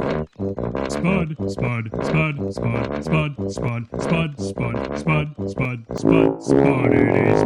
[0.89, 7.41] Spud, Spud, Spud, Spud, Spud, Spud, Spud, Spud, Spud, Spud, Spud, Spud, it is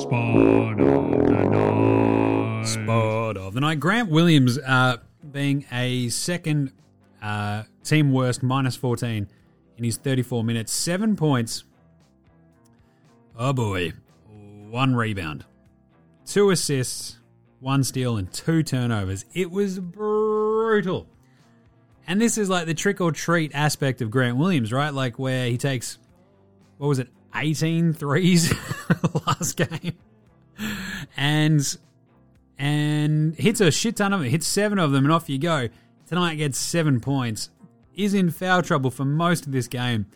[0.00, 2.66] Spud of the night.
[2.66, 3.78] Spud of the night.
[3.78, 4.96] Grant Williams uh,
[5.30, 6.72] being a second
[7.22, 9.28] uh, team worst, minus 14
[9.78, 10.72] in his 34 minutes.
[10.72, 11.62] Seven points.
[13.38, 13.92] Oh boy.
[14.68, 15.44] One rebound.
[16.26, 17.19] Two assists,
[17.60, 19.24] one steal, and two turnovers.
[19.34, 21.06] It was brutal.
[22.06, 24.92] And this is like the trick or treat aspect of Grant Williams, right?
[24.92, 25.98] Like where he takes,
[26.78, 28.52] what was it, 18 threes
[29.26, 29.96] last game.
[31.16, 31.78] And
[32.58, 35.68] and hits a shit ton of them, hits seven of them, and off you go.
[36.06, 37.50] Tonight gets seven points.
[37.94, 40.06] Is in foul trouble for most of this game.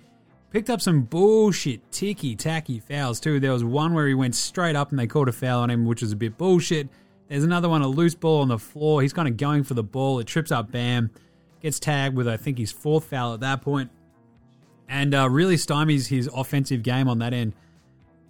[0.50, 3.40] Picked up some bullshit, ticky tacky fouls too.
[3.40, 5.85] There was one where he went straight up and they called a foul on him,
[5.85, 6.88] which was a bit bullshit.
[7.35, 9.03] There's another one, a loose ball on the floor.
[9.03, 10.20] He's kind of going for the ball.
[10.20, 11.11] It trips up Bam.
[11.62, 13.88] Gets tagged with, I think, his fourth foul at that.
[14.88, 17.55] And uh, really stymies his offensive game on that end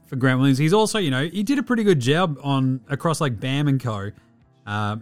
[0.06, 0.56] for Grant Williams.
[0.56, 3.78] He's also, you know, he did a pretty good job on across like Bam and
[3.78, 4.10] Co.
[4.66, 4.96] Uh,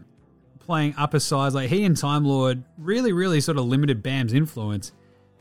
[0.59, 1.55] playing upper sides.
[1.55, 4.91] Like he and Time Lord really, really sort of limited Bam's influence.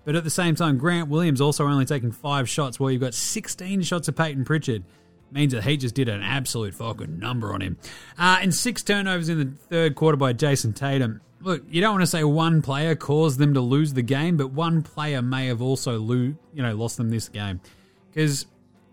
[0.05, 3.15] But at the same time, Grant Williams also only taking five shots, while you've got
[3.15, 4.83] 16 shots of Payton Pritchard.
[5.31, 7.77] Means that he just did an absolute fucking number on him.
[8.17, 11.21] Uh, and six turnovers in the third quarter by Jayson Tatum.
[11.39, 14.51] Look, you don't want to say one player caused them to lose the game, but
[14.51, 17.61] one player may have also lo- you know lost them this game
[18.09, 18.45] because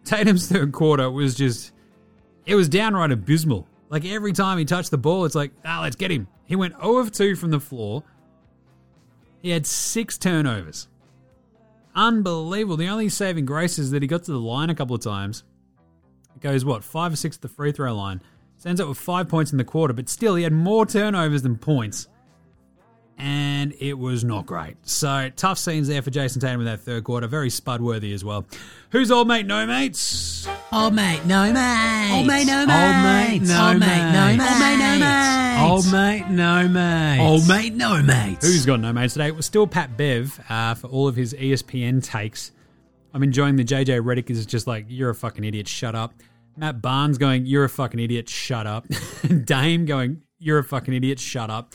[0.04, 1.72] Tatum's third quarter was just
[2.46, 3.66] it was downright abysmal.
[3.90, 6.28] Like every time he touched the ball, it's like ah, let's get him.
[6.44, 8.04] He went 0 of 2 from the floor.
[9.42, 10.88] He had six turnovers.
[11.94, 12.76] Unbelievable.
[12.76, 15.44] The only saving grace is that he got to the line a couple of times.
[16.38, 18.20] It goes, what, five or six at the free throw line.
[18.58, 21.42] So ends up with five points in the quarter, but still, he had more turnovers
[21.42, 22.06] than points.
[23.20, 24.76] And it was not great.
[24.86, 27.26] So, tough scenes there for Jayson Tatum in that third quarter.
[27.26, 28.46] Very spud worthy as well.
[28.90, 30.46] Who's old mate, no mates?
[30.72, 32.12] Old mate, no mate.
[32.16, 34.36] Old mate, no Old mate, no Old mate, no mate.
[34.38, 34.48] mate.
[34.48, 35.68] Old mate, no mate.
[35.68, 37.20] Old mate, no mate.
[37.20, 38.38] Old mate, no mate.
[38.40, 39.26] Who's got no mates today?
[39.26, 42.52] It was still Pat Bev uh, for all of his ESPN takes.
[43.12, 46.14] I'm enjoying the JJ Redick is just like, you're a fucking idiot, shut up.
[46.58, 48.86] Matt Barnes going, you're a fucking idiot, shut up.
[49.44, 51.74] Dame going, you're a fucking idiot, shut up.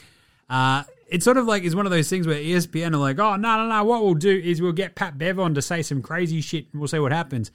[0.49, 3.36] Uh, it's sort of like it's one of those things where ESPN are like, oh
[3.36, 6.01] no no no, what we'll do is we'll get Pat Bev on to say some
[6.01, 7.51] crazy shit and we'll see what happens.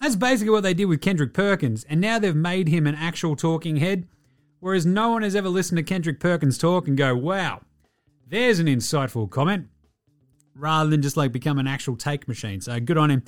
[0.00, 3.34] That's basically what they did with Kendrick Perkins, and now they've made him an actual
[3.36, 4.06] talking head.
[4.60, 7.60] Whereas no one has ever listened to Kendrick Perkins talk and go, wow,
[8.26, 9.68] there's an insightful comment,
[10.54, 12.60] rather than just like become an actual take machine.
[12.60, 13.22] So good on him.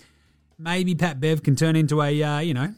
[0.59, 2.75] Maybe Pat Bev can turn into a, uh, you know,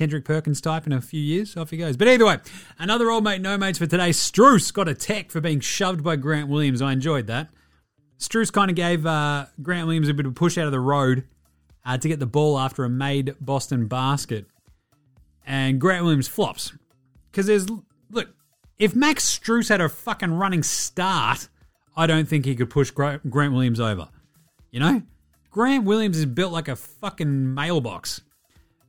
[0.00, 1.58] Kendrick Perkins type in a few years.
[1.58, 1.94] Off he goes.
[1.94, 2.38] But either way,
[2.78, 4.08] another old mate, no mates for today.
[4.08, 6.80] Strus got a tech for being shoved by Grant Williams.
[6.80, 7.50] I enjoyed that.
[8.18, 10.80] Strus kind of gave uh, Grant Williams a bit of a push out of the
[10.80, 11.24] road
[11.84, 14.46] uh, to get the ball after a made Boston basket.
[15.44, 16.72] And Grant Williams flops.
[17.30, 17.66] Because there's,
[18.10, 18.30] look,
[18.78, 21.50] if Max Strus had a fucking running start,
[21.94, 23.22] I don't think he could push Grant
[23.52, 24.08] Williams over.
[24.70, 25.02] You know?
[25.50, 28.22] Grant Williams is built like a fucking mailbox.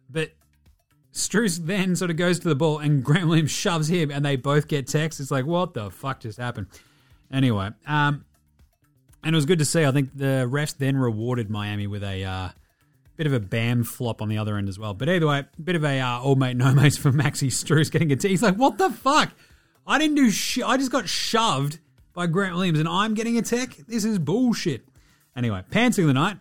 [0.09, 0.31] But
[1.13, 4.35] Strus then sort of goes to the ball and Grant Williams shoves him and they
[4.35, 5.19] both get techs.
[5.19, 6.67] It's like, what the fuck just happened?
[7.31, 8.25] Anyway, um,
[9.23, 9.85] and it was good to see.
[9.85, 12.49] I think the refs then rewarded Miami with a uh,
[13.15, 14.93] bit of a bam flop on the other end as well.
[14.93, 18.11] But either way, bit of a uh, all mate no mates for Maxi Strus getting
[18.11, 18.29] a a T.
[18.29, 19.31] He's like, what the fuck?
[19.85, 20.63] I didn't do shit.
[20.65, 21.79] I just got shoved
[22.13, 23.75] by Grant Williams and I'm getting a tech.
[23.87, 24.87] This is bullshit.
[25.35, 26.37] Anyway, pantsing the night.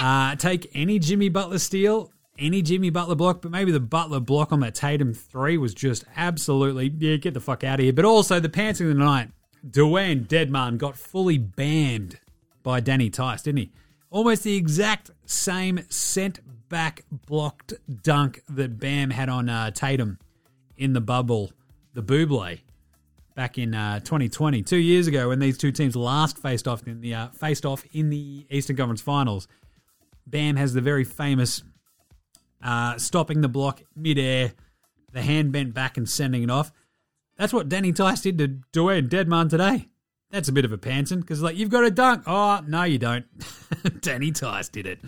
[0.00, 4.52] Uh, take any Jimmy Butler steal, any Jimmy Butler block, but maybe the Butler block
[4.52, 7.92] on that Tatum three was just absolutely yeah, get the fuck out of here.
[7.92, 9.30] But also the pants of the night,
[9.68, 12.18] Dewayne Dedmon got fully banned
[12.62, 13.72] by Danny Theis, didn't he?
[14.10, 20.18] Almost the exact same sent back blocked dunk that Bam had on uh, Tatum
[20.76, 21.52] in the bubble,
[21.94, 22.60] the Buble,
[23.34, 27.00] back in uh, 2020, two years ago when these two teams last faced off in
[27.00, 29.48] the uh, faced off in the Eastern Conference Finals.
[30.30, 31.62] Bam has the very famous
[32.62, 34.52] uh, stopping the block midair,
[35.12, 36.72] the hand bent back and sending it off.
[37.36, 39.88] That's what Danny Theis did to Dewayne Dedmon today.
[40.30, 42.24] That's a bit of a pantsing because, like, you've got a dunk.
[42.26, 43.24] Oh, no, you don't.
[44.00, 44.98] Danny Theis did it.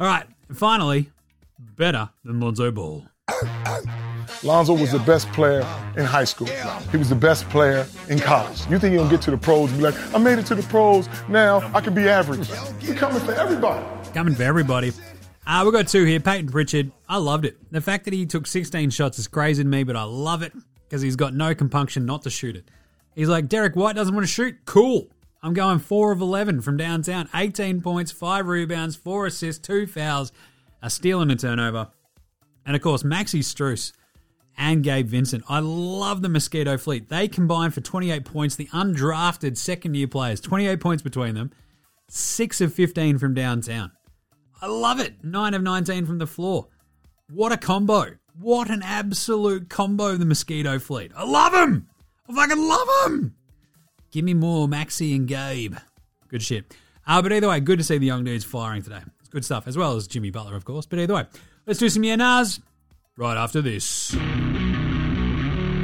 [0.00, 1.10] All right, finally,
[1.58, 3.06] better than Lonzo Ball.
[4.42, 5.60] Lonzo was the best player
[5.96, 6.48] in high school.
[6.90, 8.62] He was the best player in college.
[8.70, 10.62] You think he'll get to the pros and be like, I made it to the
[10.62, 12.48] pros, now I can be average.
[12.80, 13.84] He's coming for everybody.
[14.14, 14.92] Coming for everybody.
[15.46, 16.20] Uh, we've got two here.
[16.20, 16.92] Payton Pritchard.
[17.08, 17.56] I loved it.
[17.72, 20.52] The fact that he took 16 shots is crazy to me, but I love it
[20.84, 22.70] because he's got no compunction not to shoot it.
[23.14, 24.56] He's like, Derrick White doesn't want to shoot?
[24.66, 25.08] Cool.
[25.42, 27.28] I'm going 4 of 11 from downtown.
[27.34, 30.30] 18 points, 5 rebounds, 4 assists, 2 fouls,
[30.82, 31.88] a steal and a turnover.
[32.66, 33.92] And of course, Maxi Strus
[34.58, 35.42] and Gabe Vincent.
[35.48, 37.08] I love the Mosquito fleet.
[37.08, 38.56] They combined for 28 points.
[38.56, 41.50] The undrafted second year players, 28 points between them,
[42.08, 43.90] 6 of 15 from downtown.
[44.62, 45.24] I love it.
[45.24, 46.68] 9 of 19 from the floor.
[47.28, 48.12] What a combo.
[48.40, 51.10] What an absolute combo, the Mosquito fleet.
[51.16, 51.88] I love them.
[52.28, 53.34] I fucking love them.
[54.12, 55.74] Give me more Maxi and Gabe.
[56.28, 56.72] Good shit.
[57.06, 59.00] Uh, but either way, good to see the young dudes firing today.
[59.18, 60.86] It's good stuff, as well as Jimmy Butler, of course.
[60.86, 61.26] But either way,
[61.66, 62.44] let's do some yeah
[63.16, 64.14] right after this.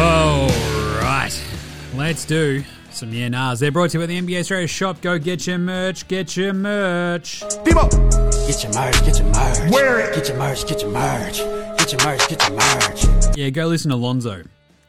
[0.00, 0.48] All
[1.02, 1.30] right,
[1.94, 3.60] let's do some yeah nahs.
[3.60, 5.02] They're brought to you by the NBA Straya shop.
[5.02, 7.40] Go get your merch, get your merch.
[7.40, 9.70] Get your merch, get your merch.
[9.70, 10.14] Wear it.
[10.14, 11.36] Get your merch, get your merch.
[11.76, 13.36] Get your merch, get your merch.
[13.36, 14.44] Yeah, go listen to Lonzo.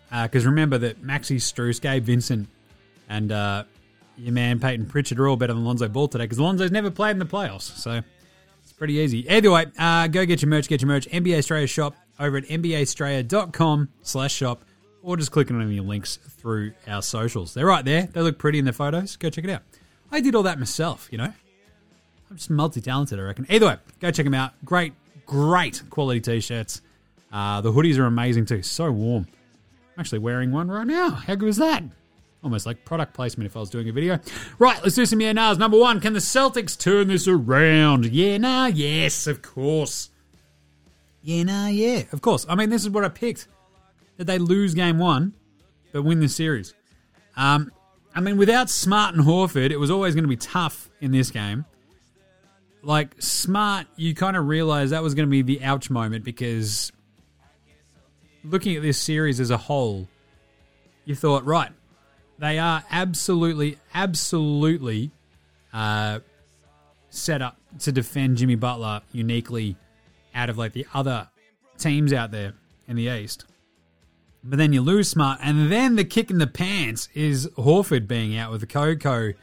[0.10, 2.48] Because remember that Maxi Strus, Gabe Vincent,
[3.10, 3.66] and uh,
[4.18, 7.12] your man Payton Pritchard are all better than Lonzo Ball today because Lonzo's never played
[7.12, 7.64] in the playoffs.
[7.78, 8.02] So
[8.64, 9.30] it's pretty easy.
[9.30, 11.06] Either way, uh, go get your merch, get your merch.
[11.10, 14.64] NBA Straya shop over at nbastraya.com slash shop
[15.04, 17.54] or just clicking on any links through our socials.
[17.54, 18.04] They're right there.
[18.04, 19.16] They look pretty in the photos.
[19.16, 19.64] Go check it out.
[20.12, 21.34] I did all that myself, you know.
[22.30, 23.46] I'm just multi-talented, I reckon.
[23.50, 24.54] Either way, go check them out.
[24.64, 24.94] Great,
[25.26, 26.82] great quality t-shirts.
[27.32, 28.62] Uh, the hoodies are amazing too.
[28.62, 29.28] So warm.
[29.96, 31.12] I'm actually wearing one right now.
[31.12, 31.84] How good was that?
[32.44, 34.20] Almost like product placement if I was doing a video.
[34.58, 35.60] Right, let's do some yeah nahs.
[35.60, 38.08] Number one, can the Celtics turn this around?
[38.08, 40.10] Yeah, nah, yes, of course.
[41.22, 42.46] Yeah, nah, yeah, of course.
[42.50, 43.48] I mean, this is what I picked.
[44.22, 45.34] That they lose game one,
[45.92, 46.76] but win the series.
[47.36, 47.72] Um,
[48.14, 51.32] I mean, without Smart and Horford, it was always going to be tough in this
[51.32, 51.66] game.
[52.84, 56.92] Like, Smart, you kind of realize that was going to be the ouch moment because
[58.44, 60.08] looking at this series as a whole,
[61.06, 61.72] you thought, right,
[62.38, 65.10] they are absolutely, absolutely
[65.74, 66.20] uh,
[67.10, 69.78] set up to defend Jimmy Butler uniquely
[70.36, 71.28] out of like the other
[71.80, 72.54] teams out there
[72.88, 73.46] in the East.
[74.44, 78.36] But then you lose Smart, and then the kick in the pants is Horford being
[78.38, 79.34] out with the Coco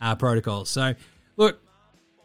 [0.00, 0.66] uh, protocol.
[0.66, 0.94] So,
[1.36, 1.60] look,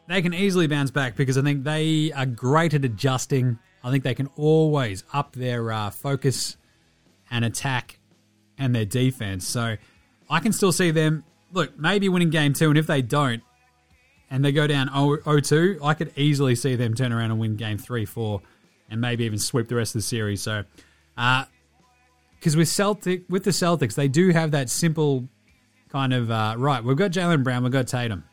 [0.07, 3.57] they can easily bounce back because I think they are great at adjusting.
[3.83, 6.57] I think they can always up their uh, focus
[7.31, 7.99] and attack
[8.57, 9.47] and their defense.
[9.47, 9.77] So,
[10.29, 13.41] I can still see them, look, maybe winning game two, and if they don't,
[14.29, 17.55] and they go down 0 2, I could easily see them turn around and win
[17.55, 18.41] game three, four,
[18.89, 20.41] and maybe even sweep the rest of the series.
[20.41, 20.65] So,
[21.17, 21.45] uh,
[22.39, 25.27] because with Celtic with the Celtics, they do have that simple
[25.89, 26.83] kind of uh, right.
[26.83, 28.23] We've got Jaylen Brown, we've got Tatum.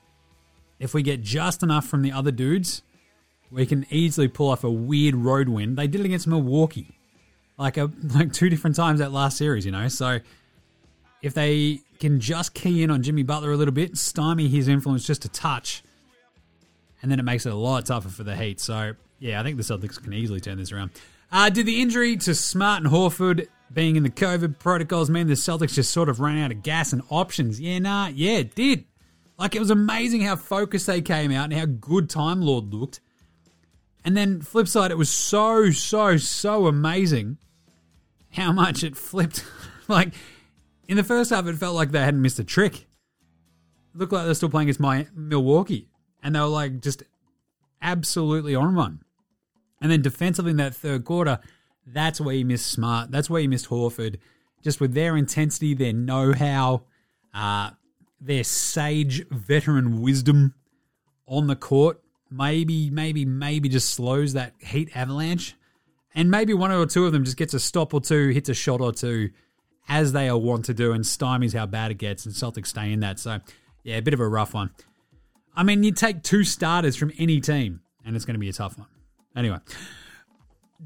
[0.79, 2.83] If we get just enough from the other dudes,
[3.51, 5.75] we can easily pull off a weird road win.
[5.75, 6.99] They did it against Milwaukee,
[7.59, 9.89] like a like two different times that last series, you know.
[9.89, 10.21] So
[11.23, 15.07] if they can just key in on Jimmy Butler a little bit, stymie his influence
[15.07, 15.83] just a touch,
[17.03, 18.61] and then it makes it a lot tougher for the Heat.
[18.61, 20.91] So yeah, I think the Celtics can easily turn this around.
[21.33, 25.35] Uh, did the injury to Smart and Horford being in the COVID protocols mean the
[25.35, 27.61] Celtics just sort of ran out of gas and options?
[27.61, 28.85] Yeah, nah, yeah, it did.
[29.39, 33.01] Like it was amazing how focused they came out and how good Time Lord looked.
[34.05, 37.39] And then flip side, it was so, so, so amazing
[38.31, 39.45] how much it flipped.
[39.89, 40.15] like
[40.89, 42.75] in the first half, it felt like they hadn't missed a trick.
[42.83, 45.89] It looked like they're still playing against my Milwaukee,
[46.23, 47.03] and they were like just
[47.83, 49.03] absolutely on one.
[49.81, 51.41] And then defensively in that third quarter,
[51.87, 53.11] that's where you missed Smart.
[53.11, 54.19] That's where you missed Horford.
[54.63, 56.83] Just with their intensity, their know how,
[57.33, 57.71] uh,
[58.21, 60.55] their sage veteran wisdom
[61.27, 65.55] on the court, maybe, maybe, maybe just slows that Heat avalanche.
[66.15, 68.55] And maybe one or two of them just gets a stop or two, hits a
[68.55, 69.31] shot or two,
[69.89, 72.91] as they are wont to do, and stymies how bad it gets, and Celtics stay
[72.93, 73.21] in that.
[73.21, 73.39] So,
[73.85, 74.71] yeah, a bit of a rough one.
[75.55, 78.53] I mean, you take two starters from any team, and it's going to be a
[78.53, 78.89] tough one.
[79.37, 79.59] Anyway,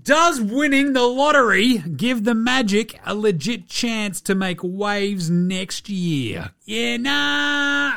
[0.02, 6.50] does winning the lottery give the Magic a legit chance to make waves next year?
[6.64, 7.96] Yeah, nah.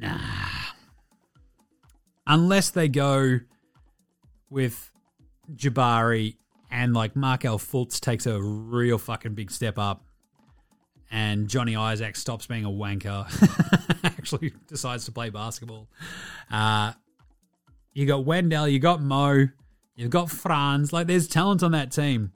[0.00, 0.18] Nah.
[2.26, 3.40] Unless they go
[4.50, 4.90] with
[5.54, 6.36] Jabari
[6.70, 10.04] and like Markelle Fultz takes a real fucking big step up
[11.12, 13.26] and Johnny Isaac stops being a wanker,
[14.04, 15.88] actually decides to play basketball.
[16.50, 16.92] Uh,
[17.92, 19.48] you got Wendell, you got Mo,
[19.96, 20.92] you've got Franz.
[20.92, 22.32] Like, there's talent on that team.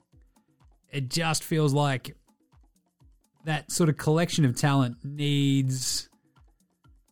[0.91, 2.15] It just feels like
[3.45, 6.09] that sort of collection of talent needs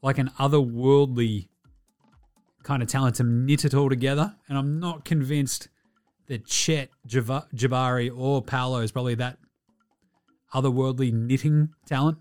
[0.02, 1.48] like an otherworldly
[2.64, 4.36] kind of talent to knit it all together.
[4.48, 5.70] And I'm not convinced
[6.28, 9.38] that Chet, Jabari, or Paolo is probably that
[10.54, 12.18] otherworldly knitting talent.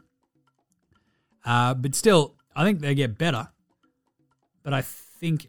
[1.44, 3.48] Uh, but still, I think they get better.
[4.62, 5.48] But I think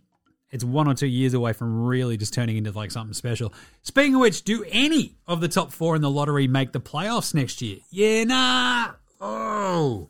[0.56, 3.54] it's one or two years away from really just turning into like something special.
[3.82, 7.34] Speaking of which, do any of the top four in the lottery make the playoffs
[7.34, 7.80] next year?
[7.92, 8.92] Yeah, nah.
[9.20, 10.10] Oh.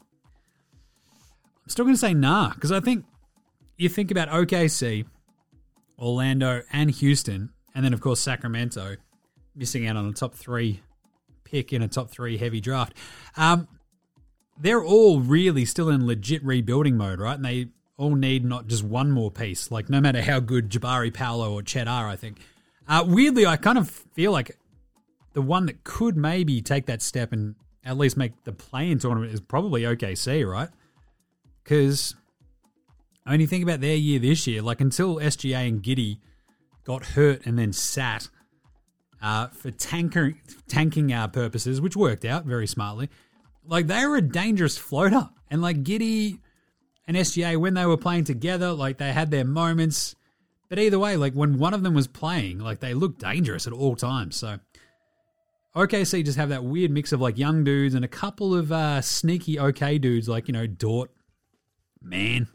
[1.64, 3.06] I'm still going to say nah, because I think
[3.76, 5.08] you think about OKC,
[5.98, 8.98] Orlando, and Houston, and then, of course, Sacramento
[9.56, 10.80] missing out on a top three
[11.44, 12.94] pick in a top three heavy draft.
[13.36, 13.68] Um,
[14.60, 17.36] they're all really still in legit rebuilding mode, right?
[17.36, 19.72] And they all need not just one more piece.
[19.72, 22.40] Like no matter how good Jabari, Paolo, or Chet are, I think.
[22.88, 24.58] Uh, weirdly, I kind of feel like
[25.34, 29.34] the one that could maybe take that step and at least make the play-in tournament
[29.34, 30.70] is probably OKC, right?
[31.64, 32.16] Because
[33.26, 36.20] I mean, you think about their year this year, like until SGA and Giddy
[36.84, 38.30] got hurt and then sat
[39.22, 40.36] uh, for tanker,
[40.68, 43.10] tanking our purposes, which worked out very smartly.
[43.66, 46.40] Like they were a dangerous floater, and like Giddy
[47.08, 50.16] and SGA when they were playing together, like they had their moments.
[50.70, 53.74] But either way, like when one of them was playing, like they looked dangerous at
[53.74, 54.36] all times.
[54.36, 54.60] So
[55.76, 59.02] OKC just have that weird mix of like young dudes and a couple of uh,
[59.02, 61.12] sneaky okay dudes, like you know Dort,
[62.02, 62.48] Mann,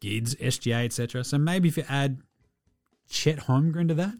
[0.00, 1.24] Gids, SGA, etc.
[1.24, 2.18] So maybe if you add
[3.08, 4.14] Chet Holmgren to that,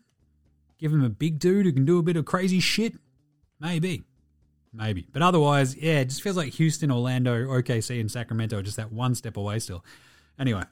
[0.79, 2.95] give him a big dude who can do a bit of crazy shit,
[3.59, 4.05] maybe.
[4.77, 5.07] Maybe.
[5.11, 8.93] But otherwise, yeah, it just feels like Houston, Orlando, OKC, and Sacramento are just that
[8.93, 9.83] one step away still.
[10.39, 10.63] Anyway,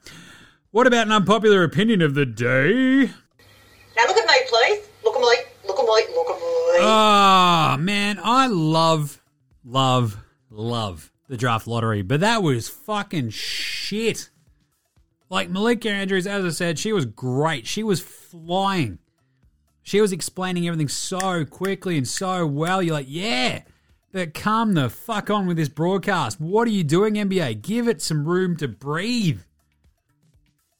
[0.69, 3.05] what about an unpopular opinion of the day?
[3.05, 4.87] Now look at me, please.
[5.03, 5.37] Look at me.
[5.67, 6.15] Look at me.
[6.15, 6.79] Look at me.
[6.81, 9.19] Ah, man, I love,
[9.63, 10.17] love,
[10.51, 14.29] love the draft lottery, but that was fucking shit.
[15.31, 17.65] Like Malika Andrews, as I said, she was great.
[17.65, 18.99] She was flying.
[19.81, 22.83] She was explaining everything so quickly and so well.
[22.83, 23.61] You're like, yeah,
[24.15, 26.39] but come the fuck on with this broadcast.
[26.39, 27.61] What are you doing, NBA?
[27.61, 29.41] Give it some room to breathe.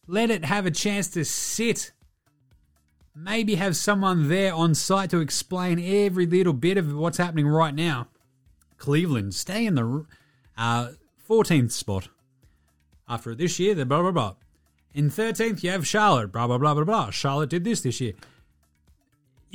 [0.07, 1.91] Let it have a chance to sit.
[3.13, 7.75] Maybe have someone there on site to explain every little bit of what's happening right
[7.75, 8.07] now.
[8.77, 10.05] Cleveland stay in the
[10.57, 10.91] uh,
[11.29, 12.07] 14th spot.
[13.05, 14.35] After this year, they're blah blah blah.
[14.93, 16.31] In 13th, you have Charlotte.
[16.31, 17.09] Blah blah blah blah blah.
[17.09, 18.13] Charlotte did this this year.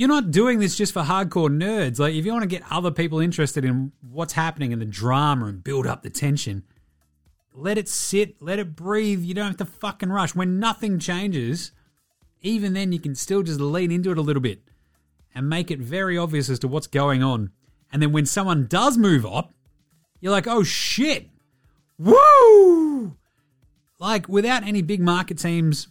[0.01, 1.99] You're not doing this just for hardcore nerds.
[1.99, 5.45] Like, if you want to get other people interested in what's happening and the drama
[5.45, 6.63] and build up the tension,
[7.53, 9.21] let it sit, let it breathe.
[9.23, 10.35] You don't have to fucking rush.
[10.35, 11.73] When nothing changes,
[12.41, 14.63] even then, you can still just lean into it a little bit
[15.35, 17.51] and make it very obvious as to what's going on.
[17.93, 19.53] And then when someone does move up,
[20.19, 21.29] you're like, oh shit,
[21.99, 23.19] woo!
[23.99, 25.89] Like, without any big market teams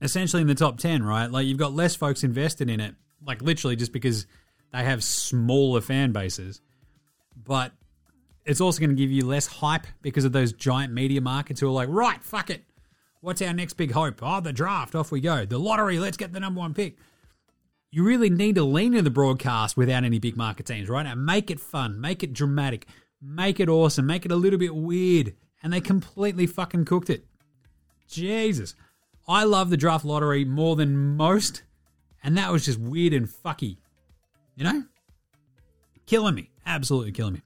[0.00, 1.30] essentially in the top 10, right?
[1.30, 2.94] Like, you've got less folks invested in it,
[3.24, 4.26] like, literally just because
[4.72, 6.60] they have smaller fan bases.
[7.36, 7.72] But
[8.44, 11.68] it's also going to give you less hype because of those giant media markets who
[11.68, 12.64] are like, right, fuck it.
[13.20, 14.20] What's our next big hope?
[14.22, 14.94] Oh, the draft.
[14.94, 15.44] Off we go.
[15.44, 15.98] The lottery.
[15.98, 16.96] Let's get the number one pick.
[17.90, 21.06] You really need to lean into the broadcast without any big market teams, right?
[21.06, 22.86] And make it fun, make it dramatic,
[23.20, 25.34] make it awesome, make it a little bit weird.
[25.62, 27.24] And they completely fucking cooked it.
[28.06, 28.74] Jesus.
[29.26, 31.62] I love the draft lottery more than most.
[32.22, 33.78] And that was just weird and fucky.
[34.56, 34.82] You know?
[36.06, 36.50] Killing me.
[36.66, 37.42] Absolutely killing me.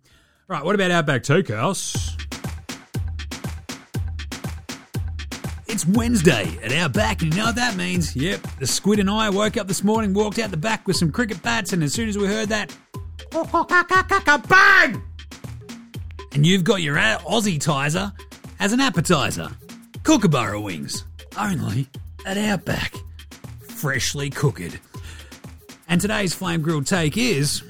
[0.48, 2.16] Right, what about Outback Takehouse?
[5.66, 8.14] It's Wednesday at Outback, and you know what that means?
[8.14, 11.10] Yep, the squid and I woke up this morning, walked out the back with some
[11.10, 12.76] cricket bats, and as soon as we heard that,
[14.48, 15.02] bang!
[16.34, 18.12] And you've got your Aussie Tizer
[18.60, 19.48] as an appetizer.
[20.02, 21.04] Kookaburra wings,
[21.38, 21.88] only
[22.26, 22.94] at Outback.
[23.82, 24.78] Freshly cooked.
[25.88, 27.64] And today's flame grilled take is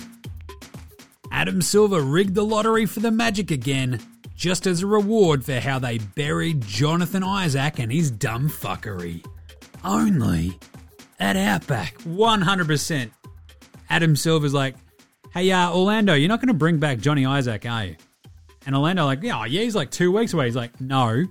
[1.31, 3.99] Adam Silver rigged the lottery for the Magic again,
[4.37, 9.25] just as a reward for how they buried Jonathan Isaac and his dumb fuckery.
[9.83, 10.59] Only
[11.19, 13.11] at Outback, 100%.
[13.89, 14.75] Adam Silver's like,
[15.33, 17.97] hey, uh, Orlando, you're not going to bring back Johnny Isaac, are you?
[18.67, 20.45] And Orlando like, yeah, yeah, he's like two weeks away.
[20.45, 21.25] He's like, no,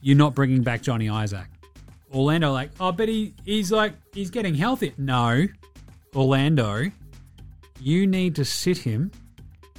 [0.00, 1.48] you're not bringing back Johnny Isaac.
[2.14, 4.94] Orlando like, oh, but he, he's like, he's getting healthy.
[4.96, 5.46] No,
[6.14, 6.84] Orlando,
[7.80, 9.10] you need to sit him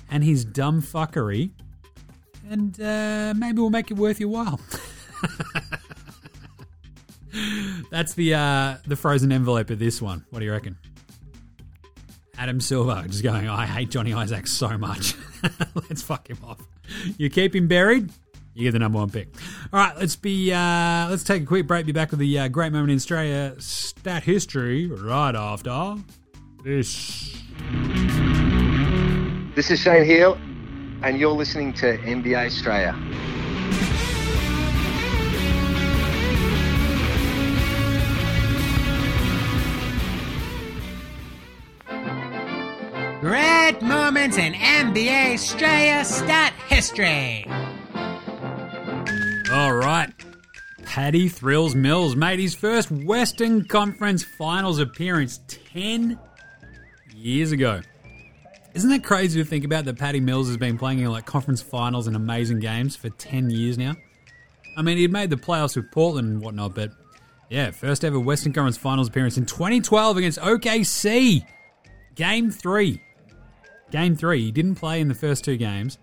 [0.10, 1.52] and his dumb fuckery,
[2.50, 4.60] and uh, maybe we'll make it worth your while.
[7.92, 10.26] That's the uh, the frozen envelope of this one.
[10.30, 10.78] What do you reckon?
[12.38, 15.16] Adam Silver just going, I hate Johnny Isaac so much.
[15.90, 16.60] let's fuck him off.
[17.18, 18.12] You keep him buried,
[18.58, 19.30] you get the number one pick.
[19.72, 21.86] All right, let's be uh, let's take a quick break.
[21.86, 25.96] Be back with the uh, great moment in Straya stat history right after
[26.64, 27.40] this.
[29.56, 30.40] This is Shane Heal,
[31.04, 32.96] and you're listening to NBA Straya.
[43.22, 47.46] Great moments in NBA Straya stat history.
[49.52, 50.14] All right.
[50.84, 55.40] Patty Thrills Mills made his first Western Conference Finals appearance
[55.74, 56.20] 10
[57.16, 57.82] years ago.
[58.74, 61.62] Isn't that crazy to think about that Patty Mills has been playing in like conference
[61.62, 63.96] finals and amazing games for 10 years now?
[64.76, 66.92] I mean, he'd made the playoffs with Portland and whatnot, but
[67.50, 71.46] yeah, first ever Western Conference Finals appearance in 2012 against OKC.
[72.16, 73.02] Game three.
[73.92, 74.42] Game three.
[74.44, 75.98] He didn't play in the first two games.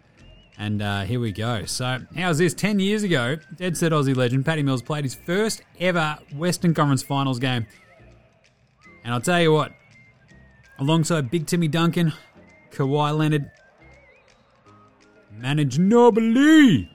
[0.58, 1.64] And uh, here we go.
[1.64, 2.54] So, how's this?
[2.54, 7.02] 10 years ago, Dead Set Aussie legend Patty Mills played his first ever Western Conference
[7.02, 7.66] Finals game.
[9.02, 9.72] And I'll tell you what,
[10.78, 12.12] alongside Big Timmy Duncan,
[12.70, 13.50] Kawhi Leonard,
[15.32, 16.88] Manu Ginobili,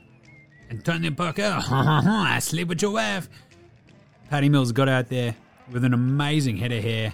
[0.72, 3.30] Antonio Parker, I sleep with your wife.
[4.30, 5.36] Patty Mills got out there
[5.72, 7.14] with an amazing head of hair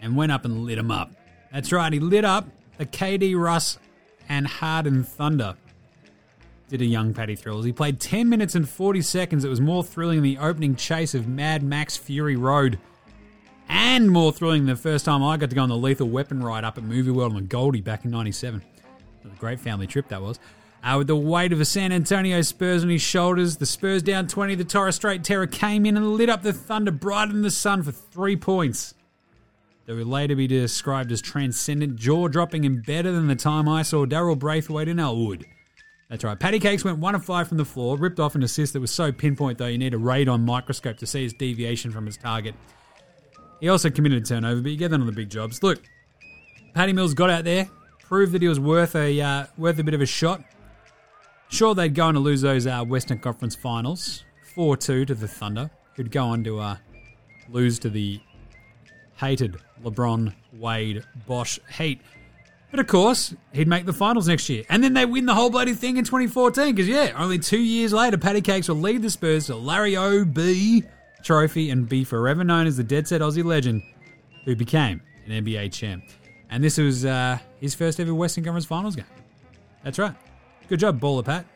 [0.00, 1.10] and went up and lit him up.
[1.52, 2.46] That's right, he lit up
[2.78, 3.78] the KD Russ
[4.30, 5.56] and Harden Thunder.
[6.68, 7.64] Did a young Patty Thrills.
[7.64, 9.44] He played 10 minutes and 40 seconds.
[9.44, 12.78] It was more thrilling than the opening chase of Mad Max Fury Road.
[13.68, 16.42] And more thrilling than the first time I got to go on the Lethal Weapon
[16.42, 18.62] ride up at Movie World on Goldie back in 97.
[19.22, 20.38] What a great family trip that was.
[20.82, 24.28] Uh, with the weight of the San Antonio Spurs on his shoulders, the Spurs down
[24.28, 27.50] 20, the Torres Strait Terror came in and lit up the Thunder brighter than the
[27.50, 28.94] sun for three points.
[29.90, 33.82] They would later be described as transcendent, jaw dropping, and better than the time I
[33.82, 35.44] saw Daryl Braithwaite in Elwood.
[36.08, 36.38] That's right.
[36.38, 38.92] Patty Cakes went one of five from the floor, ripped off an assist that was
[38.92, 42.54] so pinpoint though you need a radon microscope to see his deviation from his target.
[43.58, 45.60] He also committed a turnover, but you get that on the big jobs.
[45.60, 45.82] Look,
[46.72, 47.68] Patty Mills got out there,
[47.98, 50.40] proved that he was worth a uh, worth a bit of a shot.
[51.48, 54.22] Sure, they'd go on to lose those uh, Western Conference Finals,
[54.54, 56.76] four two to the Thunder, who'd go on to uh,
[57.48, 58.20] lose to the
[59.16, 62.00] hated LeBron, Wade, Bosh Heat.
[62.70, 64.64] But of course, he'd make the finals next year.
[64.68, 66.74] And then they win the whole bloody thing in 2014.
[66.74, 70.84] Because, yeah, only two years later, Patty Cakes will lead the Spurs to Larry O.B.
[71.22, 73.82] trophy and be forever known as the dead set Aussie legend
[74.44, 76.04] who became an NBA champ.
[76.48, 79.04] And this was uh, his first ever Western Conference Finals game.
[79.82, 80.14] That's right.
[80.68, 81.46] Good job, Baller Pat.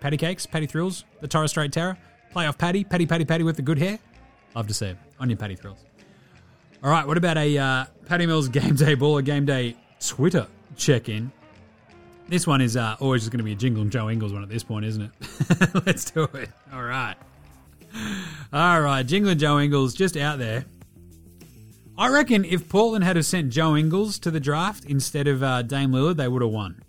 [0.00, 1.96] Patty, Cakes, Patty Thrills, the Torres Strait Terror,
[2.32, 3.98] playoff Patty, Patty, Patty, Patty with the good hair.
[4.54, 4.96] Love to see it.
[5.18, 5.78] On your Patty Thrills.
[6.84, 9.74] All right, what about a uh, Patty Mills Game Day Baller Game Day
[10.06, 11.32] Twitter check in?
[12.28, 14.42] This one is uh, always just going to be a Jingle and Joe Ingles one
[14.42, 15.10] at this point, isn't it?
[15.86, 16.50] Let's do it.
[16.74, 17.14] All right.
[18.52, 20.66] All right, Jingle and Joe Ingles just out there.
[21.96, 25.62] I reckon if Portland had have sent Joe Ingles to the draft instead of uh,
[25.62, 26.82] Dame Lillard, they would have won.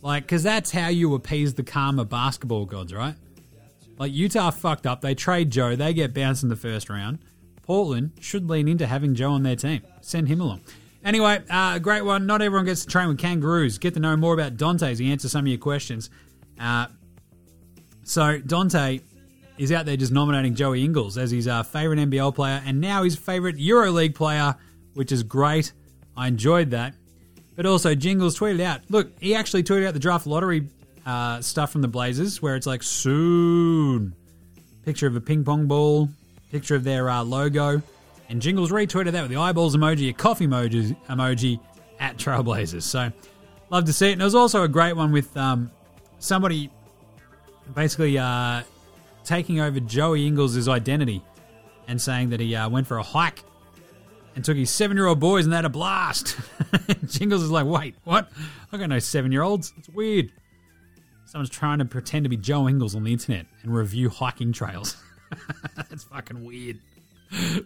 [0.00, 3.16] Like, because that's how you appease the karma basketball gods, right?
[3.98, 5.02] Like, Utah fucked up.
[5.02, 5.76] They trade Joe.
[5.76, 7.18] They get bounced in the first round.
[7.70, 9.82] Portland should lean into having Joe on their team.
[10.00, 10.60] Send him along.
[11.04, 12.26] Anyway, uh, great one.
[12.26, 13.78] Not everyone gets to train with kangaroos.
[13.78, 16.10] Get to know more about Dante as he answers some of your questions.
[16.58, 16.86] Uh,
[18.02, 18.98] so, Dante
[19.56, 23.04] is out there just nominating Joey Ingles as his uh, favourite NBL player and now
[23.04, 24.56] his favourite EuroLeague player,
[24.94, 25.72] which is great.
[26.16, 26.96] I enjoyed that.
[27.54, 30.66] But also, Jingles tweeted out look, he actually tweeted out the draft lottery
[31.06, 34.16] uh, stuff from the Blazers where it's like soon.
[34.84, 36.08] Picture of a ping pong ball,
[36.50, 37.82] picture of their uh, logo.
[38.28, 41.60] And Jingles retweeted that with the eyeballs emoji, a coffee emoji, emoji
[41.98, 42.82] at Trailblazers.
[42.82, 43.10] So,
[43.70, 44.12] love to see it.
[44.12, 45.70] And there was also a great one with um,
[46.18, 46.70] somebody
[47.74, 48.62] basically uh,
[49.24, 51.22] taking over Joey Ingles' identity
[51.88, 53.42] and saying that he uh, went for a hike
[54.34, 56.36] and took his seven year old boys and they had a blast.
[57.06, 58.30] Jingles is like, wait, what?
[58.72, 59.72] I got no seven year olds.
[59.76, 60.32] It's weird.
[61.26, 64.96] Someone's trying to pretend to be Joe Ingles on the internet and review hiking trails.
[65.76, 66.78] That's fucking weird.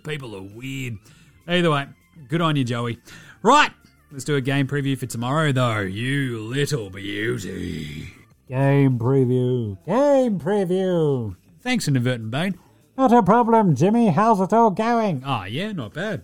[0.04, 0.98] People are weird.
[1.46, 1.86] Either way,
[2.28, 2.98] good on you, Joey.
[3.42, 3.70] Right,
[4.10, 5.80] let's do a game preview for tomorrow, though.
[5.80, 8.12] You little beauty.
[8.48, 9.78] Game preview.
[9.86, 11.36] Game preview.
[11.60, 12.58] Thanks, Inadvertent Bane.
[12.96, 14.08] Not a problem, Jimmy.
[14.08, 15.22] How's it all going?
[15.26, 16.22] Oh, yeah, not bad.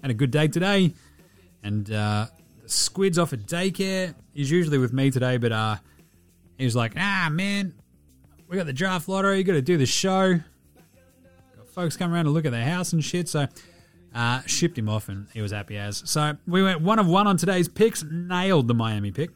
[0.00, 0.94] Had a good day today.
[1.62, 2.26] And uh,
[2.66, 4.14] squid's off at daycare.
[4.32, 5.76] He's usually with me today, but uh,
[6.58, 7.74] he was like, ah, man,
[8.52, 9.38] we got the draft lottery.
[9.38, 10.34] You got to do the show.
[10.34, 13.26] Got folks come around to look at their house and shit.
[13.30, 13.48] So
[14.14, 16.02] uh, shipped him off and he was happy as.
[16.04, 18.04] So we went one of one on today's picks.
[18.04, 19.30] Nailed the Miami pick.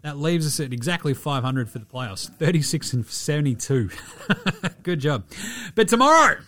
[0.00, 3.90] That leaves us at exactly 500 for the playoffs 36 and 72.
[4.82, 5.26] Good job.
[5.74, 6.38] But tomorrow,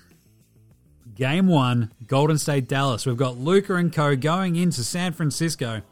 [1.15, 3.05] game one, Golden State Dallas.
[3.05, 5.83] We've got Luka and co going into San Francisco.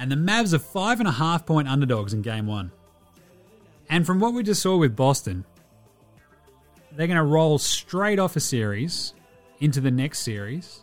[0.00, 2.72] And the Mavs are five and a half point underdogs in game one.
[3.88, 5.44] And from what we just saw with Boston,
[7.00, 9.14] they're going to roll straight off a series
[9.60, 10.82] into the next series,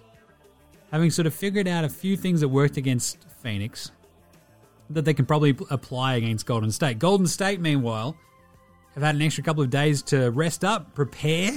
[0.91, 3.91] having sort of figured out a few things that worked against Phoenix
[4.89, 6.97] that they can probably apply against Golden State.
[6.97, 8.17] Golden State, meanwhile,
[8.95, 11.51] have had an extra couple of days to rest up, prepare,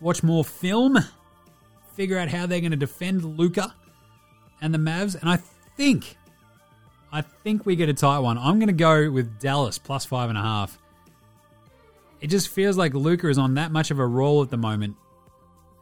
[0.00, 0.98] watch more film,
[1.94, 3.72] figure out how they're going to defend Luka
[4.60, 5.14] and the Mavs.
[5.20, 5.36] And I
[5.76, 6.16] think,
[7.12, 8.36] I think we get a tight one.
[8.36, 10.76] I'm going to go with Dallas plus five and a half.
[12.20, 14.96] It just feels like Luka is on that much of a roll at the moment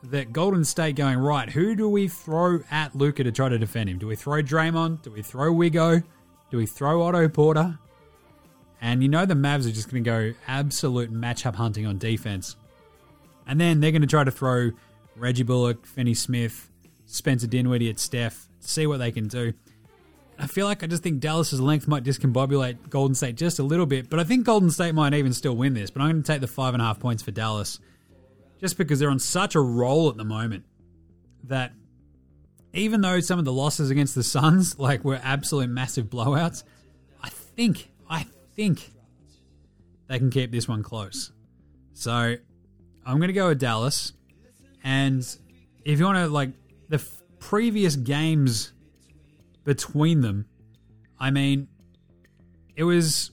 [0.04, 1.50] that Golden State going right.
[1.50, 3.98] Who do we throw at Luka to try to defend him?
[3.98, 5.02] Do we throw Draymond?
[5.02, 6.04] Do we throw Wigo?
[6.50, 7.78] Do we throw Otto Porter?
[8.80, 12.54] And you know the Mavs are just going to go absolute matchup hunting on defense.
[13.46, 14.70] And then they're going to try to throw
[15.16, 16.70] Reggie Bullock, Finney Smith,
[17.06, 19.52] Spencer Dinwiddie at Steph, see what they can do.
[20.38, 23.86] I feel like I just think Dallas's length might discombobulate Golden State just a little
[23.86, 25.90] bit, but I think Golden State might even still win this.
[25.90, 27.80] But I'm going to take the five and a half points for Dallas,
[28.60, 30.64] just because they're on such a roll at the moment
[31.44, 31.72] that
[32.72, 36.62] even though some of the losses against the Suns like were absolute massive blowouts,
[37.20, 38.92] I think I think
[40.06, 41.32] they can keep this one close.
[41.94, 44.12] So I'm going to go with Dallas,
[44.84, 45.20] and
[45.84, 46.50] if you want to like
[46.88, 48.72] the f- previous games
[49.68, 50.46] between them,
[51.20, 51.68] I mean,
[52.74, 53.32] it was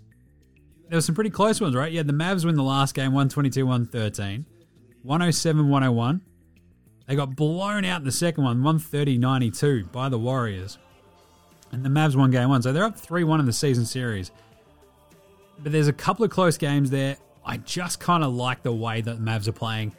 [0.90, 1.90] there were some pretty close ones, right?
[1.90, 4.46] Yeah, the Mavs win the last game 122 113,
[5.02, 6.22] 107 101.
[7.08, 10.78] They got blown out in the second one, 130 92 by the Warriors.
[11.72, 12.62] And the Mavs won game one.
[12.62, 14.32] So they're up 3 1 in the season series.
[15.60, 17.16] But there's a couple of close games there.
[17.46, 19.96] I just kind of like the way that the Mavs are playing.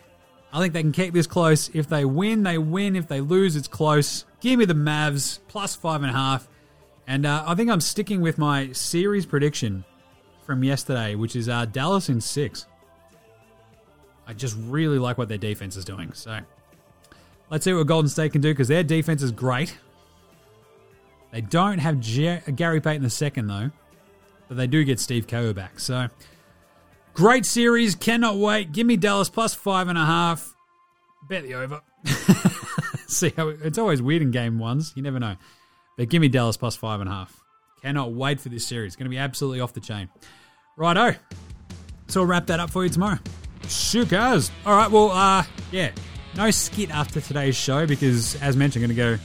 [0.57, 1.68] I think they can keep this close.
[1.74, 2.96] If they win, they win.
[2.96, 4.24] If they lose, it's close.
[4.40, 6.48] Give me the Mavs plus five and a half.
[7.07, 9.84] And uh, I think I'm sticking with my series prediction
[10.46, 12.64] from yesterday, which is uh, Dallas in six.
[14.26, 16.14] I just really like what their defense is doing.
[16.14, 16.40] So
[17.50, 19.76] let's see what Golden State can do because their defense is great.
[21.32, 23.70] They don't have Jer- Gary Payton the second though,
[24.48, 25.78] but they do get Steve Kerr back.
[25.80, 26.09] So
[27.16, 28.72] great series, cannot wait.
[28.72, 30.54] Give me Dallas plus five and a half.
[31.28, 31.80] Bet the over.
[33.08, 34.92] see how it, it's always weird in game ones.
[34.94, 35.36] You never know,
[35.96, 37.42] but give me Dallas plus five and a half.
[37.82, 38.90] Cannot wait for this series.
[38.90, 40.08] It's going to be absolutely off the chain.
[40.76, 41.16] Righto.
[42.08, 43.18] So I'll wrap that up for you tomorrow.
[43.68, 44.50] Shook as.
[44.64, 45.42] All right, well, uh,
[45.72, 45.90] yeah,
[46.36, 49.24] no skit after today's show because, as mentioned, I'm going to go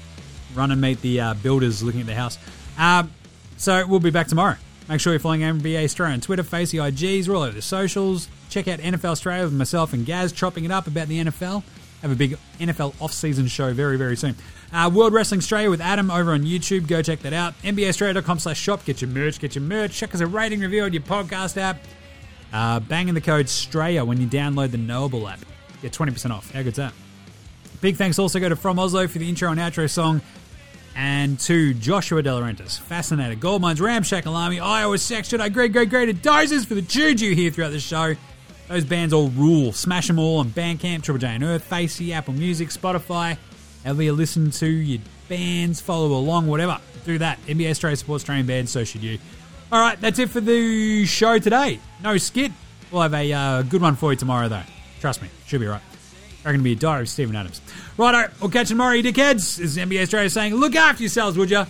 [0.55, 2.39] run and meet the uh, builders looking at the house.
[2.77, 3.11] Um,
[3.57, 4.55] so we'll be back tomorrow.
[4.91, 8.27] Make sure you're following NBA Straya on Twitter, Facey IGs, we're all over the socials.
[8.49, 11.63] Check out NFL Straya with myself and Gaz chopping it up about the NFL.
[12.01, 14.35] Have a big NFL off-season show very, very soon.
[14.73, 16.89] Uh, World Wrestling Australia with Adam over on YouTube.
[16.89, 17.53] Go check that out.
[17.61, 18.83] NBAStraya.com slash shop.
[18.83, 19.93] Get your merch, get your merch.
[19.93, 21.79] Check us a rating review on your podcast app.
[22.51, 25.39] Uh, bang the code STRAYA when you download the Knowable app.
[25.81, 26.51] Get 20% off.
[26.51, 26.91] How good's that?
[27.79, 30.19] Big thanks also go to From Oslo for the intro and outro song.
[30.95, 36.21] And to Joshua De Laurentiis, Fascinator, Goldmines, Ramshackle Alarmy, Iowa Sex Jedi, Great Great Great
[36.21, 38.15] Dozers for the juju here throughout the show.
[38.67, 39.71] Those bands all rule.
[39.73, 43.37] Smash them all on Bandcamp, Triple J Unearthed, Facey, Apple Music, Spotify.
[43.83, 46.77] However you listen to your bands, follow along, whatever.
[47.05, 47.39] Do that.
[47.47, 49.17] NBA Straya supports Australian bands, so should you.
[49.71, 51.79] All right, that's it for the show today.
[52.03, 52.51] No skit.
[52.91, 54.63] We'll have a uh, good one for you tomorrow, though.
[54.99, 55.81] Trust me, should be right.
[56.43, 57.61] Reckon to be a diary of Stephen Adams.
[57.97, 59.57] Righto, we'll catch you tomorrow, you dickheads.
[59.57, 61.65] This is NBA Straya saying, look after yourselves, would ya?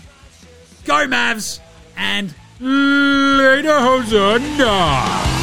[0.85, 1.59] Go Mavs,
[1.97, 5.40] and later, Hosanna.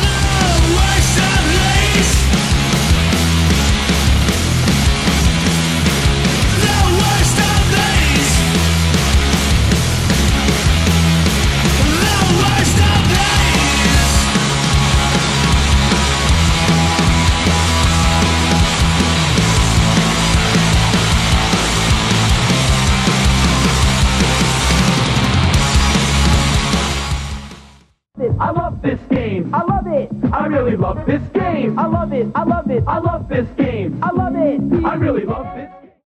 [28.83, 29.55] Love this game.
[29.55, 30.11] I love it.
[30.33, 31.79] I really love this game.
[31.79, 32.29] I love it.
[32.35, 32.85] I love it.
[32.87, 33.99] I love this game.
[34.03, 34.85] I love it.
[34.85, 35.78] I really love this